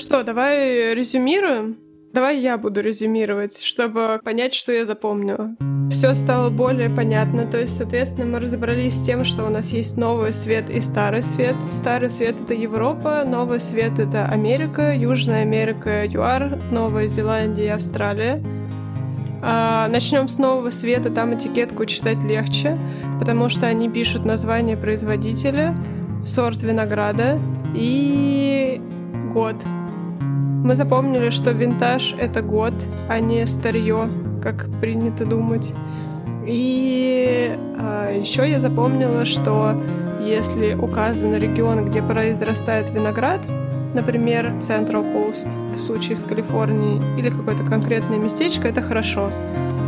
что, 0.01 0.23
давай 0.23 0.93
резюмируем. 0.93 1.77
Давай 2.13 2.39
я 2.39 2.57
буду 2.57 2.81
резюмировать, 2.81 3.61
чтобы 3.61 4.19
понять, 4.23 4.53
что 4.53 4.73
я 4.73 4.85
запомнила. 4.85 5.55
Все 5.91 6.13
стало 6.13 6.49
более 6.49 6.89
понятно, 6.89 7.45
то 7.45 7.57
есть, 7.57 7.77
соответственно, 7.77 8.25
мы 8.25 8.39
разобрались 8.39 8.95
с 8.95 9.05
тем, 9.05 9.23
что 9.23 9.45
у 9.45 9.49
нас 9.49 9.71
есть 9.71 9.95
новый 9.95 10.33
свет 10.33 10.69
и 10.69 10.81
старый 10.81 11.23
свет. 11.23 11.55
Старый 11.71 12.09
свет— 12.09 12.35
это 12.41 12.53
Европа, 12.53 13.23
новый 13.25 13.61
свет— 13.61 13.97
это 13.99 14.25
Америка, 14.25 14.93
Южная 14.93 15.43
Америка— 15.43 16.05
ЮАР, 16.05 16.59
Новая 16.71 17.07
Зеландия 17.07 17.65
и 17.65 17.69
Австралия. 17.69 18.43
А, 19.41 19.87
начнем 19.87 20.27
с 20.27 20.37
нового 20.37 20.69
света, 20.69 21.09
там 21.11 21.33
этикетку 21.35 21.85
читать 21.85 22.21
легче, 22.23 22.77
потому 23.19 23.47
что 23.49 23.67
они 23.67 23.89
пишут 23.89 24.25
название 24.25 24.75
производителя, 24.75 25.77
сорт 26.25 26.61
винограда 26.61 27.39
и 27.73 28.81
год. 29.33 29.55
Мы 30.63 30.75
запомнили, 30.75 31.31
что 31.31 31.51
винтаж— 31.51 32.15
это 32.19 32.43
год, 32.43 32.73
а 33.09 33.19
не 33.19 33.47
старье, 33.47 34.07
как 34.43 34.69
принято 34.79 35.25
думать. 35.25 35.73
И 36.45 37.57
а, 37.79 38.11
еще 38.11 38.47
я 38.47 38.59
запомнила, 38.59 39.25
что 39.25 39.75
если 40.21 40.75
указан 40.75 41.35
регион, 41.35 41.85
где 41.85 42.03
произрастает 42.03 42.91
виноград, 42.91 43.41
например, 43.95 44.53
Central 44.59 45.03
Coast 45.03 45.49
в 45.75 45.79
случае 45.79 46.15
с 46.15 46.23
Калифорнией, 46.23 47.01
или 47.17 47.31
какое-то 47.31 47.63
конкретное 47.63 48.19
местечко, 48.19 48.67
это 48.67 48.83
хорошо. 48.83 49.31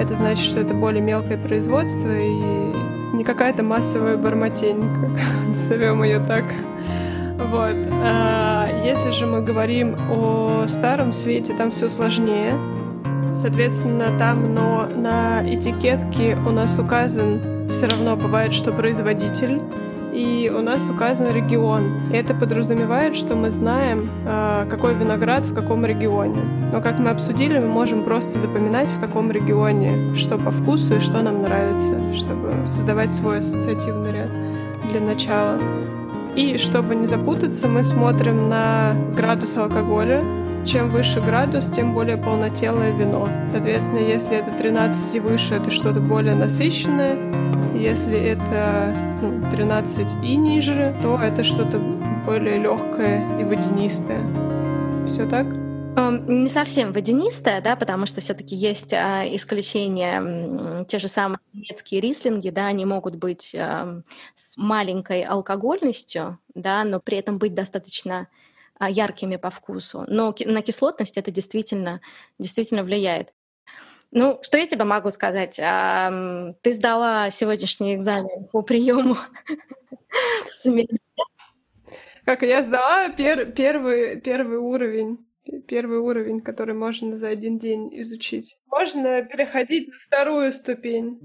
Это 0.02 0.16
значит, 0.16 0.44
что 0.44 0.60
это 0.60 0.74
более 0.74 1.04
мелкое 1.04 1.38
производство 1.38 2.10
и 2.10 3.16
не 3.16 3.24
какая-то 3.24 3.62
массовая 3.62 4.18
бормотень, 4.18 4.82
как 4.82 5.12
назовем 5.50 6.04
ее 6.04 6.20
так. 6.20 6.46
Вот. 7.38 7.76
А 8.04 8.68
если 8.84 9.12
же 9.12 9.26
мы 9.26 9.42
говорим 9.42 9.96
о 10.12 10.66
старом 10.68 11.14
свете, 11.14 11.54
там 11.54 11.72
все 11.72 11.90
сложнее. 11.90 12.54
Соответственно, 13.36 14.18
там, 14.20 14.54
но 14.54 14.88
на 14.96 15.42
этикетке 15.44 16.38
у 16.46 16.52
нас 16.52 16.78
указан 16.78 17.40
все 17.72 17.88
равно 17.88 18.16
бывает, 18.16 18.54
что 18.54 18.72
производитель, 18.72 19.60
и 20.14 20.52
у 20.56 20.62
нас 20.62 20.90
указан 20.90 21.34
регион. 21.34 21.92
Это 22.14 22.36
подразумевает, 22.36 23.16
что 23.16 23.36
мы 23.36 23.50
знаем, 23.50 24.12
а, 24.26 24.66
какой 24.68 24.94
виноград 24.94 25.46
в 25.46 25.56
каком 25.56 25.84
регионе. 25.86 26.40
Но 26.72 26.82
как 26.82 27.00
мы 27.00 27.10
обсудили, 27.10 27.58
мы 27.58 27.68
можем 27.68 28.04
просто 28.04 28.38
запоминать, 28.38 28.90
в 28.90 29.00
каком 29.00 29.32
регионе, 29.32 30.16
что 30.16 30.38
по 30.38 30.52
вкусу 30.52 30.98
и 30.98 31.00
что 31.00 31.24
нам 31.24 31.42
нравится, 31.42 31.96
чтобы 32.14 32.68
создавать 32.68 33.12
свой 33.12 33.40
ассоциативный 33.40 34.12
ряд 34.12 34.30
для 34.92 35.02
начала. 35.02 35.60
И 36.36 36.58
чтобы 36.58 36.96
не 36.96 37.06
запутаться, 37.06 37.68
мы 37.68 37.84
смотрим 37.84 38.50
на 38.50 38.96
градус 39.16 39.56
алкоголя. 39.56 40.24
Чем 40.66 40.90
выше 40.90 41.20
градус, 41.22 41.66
тем 41.66 41.94
более 41.94 42.18
полнотелое 42.18 42.92
вино. 42.92 43.30
Соответственно, 43.50 44.00
если 44.00 44.38
это 44.38 44.52
13 44.52 45.16
и 45.16 45.20
выше, 45.20 45.56
это 45.56 45.70
что-то 45.72 46.00
более 46.00 46.36
насыщенное. 46.36 47.18
Если 47.76 48.18
это 48.18 48.96
ну, 49.22 49.42
13 49.52 50.24
и 50.24 50.36
ниже, 50.38 50.96
то 51.02 51.20
это 51.22 51.44
что-то 51.44 51.80
более 52.26 52.58
легкое 52.58 53.24
и 53.40 53.44
водянистое. 53.44 54.22
Все 55.06 55.26
так? 55.26 55.63
Не 55.96 56.48
совсем 56.48 56.92
водянистая, 56.92 57.62
да, 57.62 57.76
потому 57.76 58.08
что 58.08 58.20
все-таки 58.20 58.56
есть 58.56 58.94
а, 58.94 59.24
исключения, 59.28 60.86
те 60.86 60.98
же 60.98 61.08
самые 61.08 61.40
немецкие 61.54 62.02
рислинги, 62.02 62.50
да, 62.50 62.66
они 62.66 62.84
могут 62.84 63.16
быть 63.16 63.54
а, 63.54 64.02
с 64.36 64.58
маленькой 64.58 65.22
алкогольностью, 65.22 66.40
да, 66.56 66.84
но 66.84 67.00
при 67.00 67.18
этом 67.18 67.38
быть 67.38 67.54
достаточно 67.54 68.28
а, 68.80 68.90
яркими 68.90 69.36
по 69.36 69.52
вкусу. 69.52 70.06
Но 70.08 70.36
на 70.46 70.64
кислотность 70.64 71.18
это 71.18 71.30
действительно, 71.30 72.02
действительно 72.40 72.84
влияет. 72.84 73.32
Ну, 74.10 74.40
что 74.42 74.58
я 74.58 74.66
тебе 74.66 74.86
могу 74.86 75.12
сказать? 75.12 75.58
Ты 75.58 76.74
сдала 76.74 77.30
сегодняшний 77.30 77.94
экзамен 77.94 78.46
по 78.46 78.64
приему 78.64 79.18
Как 82.26 82.42
я 82.42 82.64
сдала 82.64 83.10
пер 83.10 83.52
первый, 83.52 84.20
первый 84.22 84.58
уровень 84.58 85.20
первый 85.68 86.00
уровень, 86.00 86.42
который 86.42 86.76
можно 86.76 87.18
за 87.18 87.28
один 87.28 87.58
день 87.58 87.90
изучить. 88.02 88.58
Можно 88.68 89.24
переходить 89.24 89.90
на 89.90 89.96
вторую 90.00 90.52
ступень. 90.52 91.20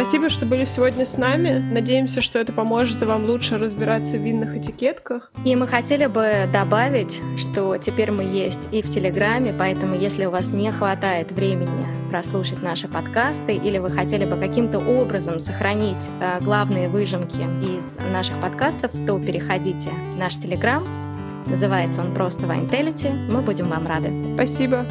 Спасибо, 0.00 0.30
что 0.30 0.46
были 0.46 0.64
сегодня 0.64 1.04
с 1.04 1.18
нами. 1.18 1.62
Надеемся, 1.70 2.22
что 2.22 2.38
это 2.38 2.54
поможет 2.54 3.02
вам 3.02 3.26
лучше 3.26 3.58
разбираться 3.58 4.16
в 4.16 4.22
винных 4.22 4.56
этикетках. 4.56 5.30
И 5.44 5.54
мы 5.54 5.68
хотели 5.68 6.06
бы 6.06 6.48
добавить, 6.50 7.20
что 7.36 7.76
теперь 7.76 8.10
мы 8.10 8.22
есть 8.22 8.70
и 8.72 8.80
в 8.80 8.88
Телеграме, 8.88 9.54
поэтому 9.56 9.94
если 9.94 10.24
у 10.24 10.30
вас 10.30 10.48
не 10.48 10.72
хватает 10.72 11.32
времени 11.32 11.86
прослушать 12.08 12.62
наши 12.62 12.88
подкасты 12.88 13.54
или 13.54 13.76
вы 13.76 13.90
хотели 13.90 14.24
бы 14.24 14.40
каким-то 14.40 14.78
образом 14.78 15.38
сохранить 15.38 16.08
э, 16.18 16.40
главные 16.40 16.88
выжимки 16.88 17.42
из 17.62 17.98
наших 18.10 18.40
подкастов, 18.40 18.92
то 19.06 19.18
переходите 19.18 19.90
в 20.14 20.16
наш 20.16 20.36
Телеграм. 20.36 20.82
Называется 21.46 22.00
он 22.00 22.14
просто 22.14 22.46
Вайнтелити. 22.46 23.10
Мы 23.28 23.42
будем 23.42 23.68
вам 23.68 23.86
рады. 23.86 24.10
Спасибо. 24.24 24.86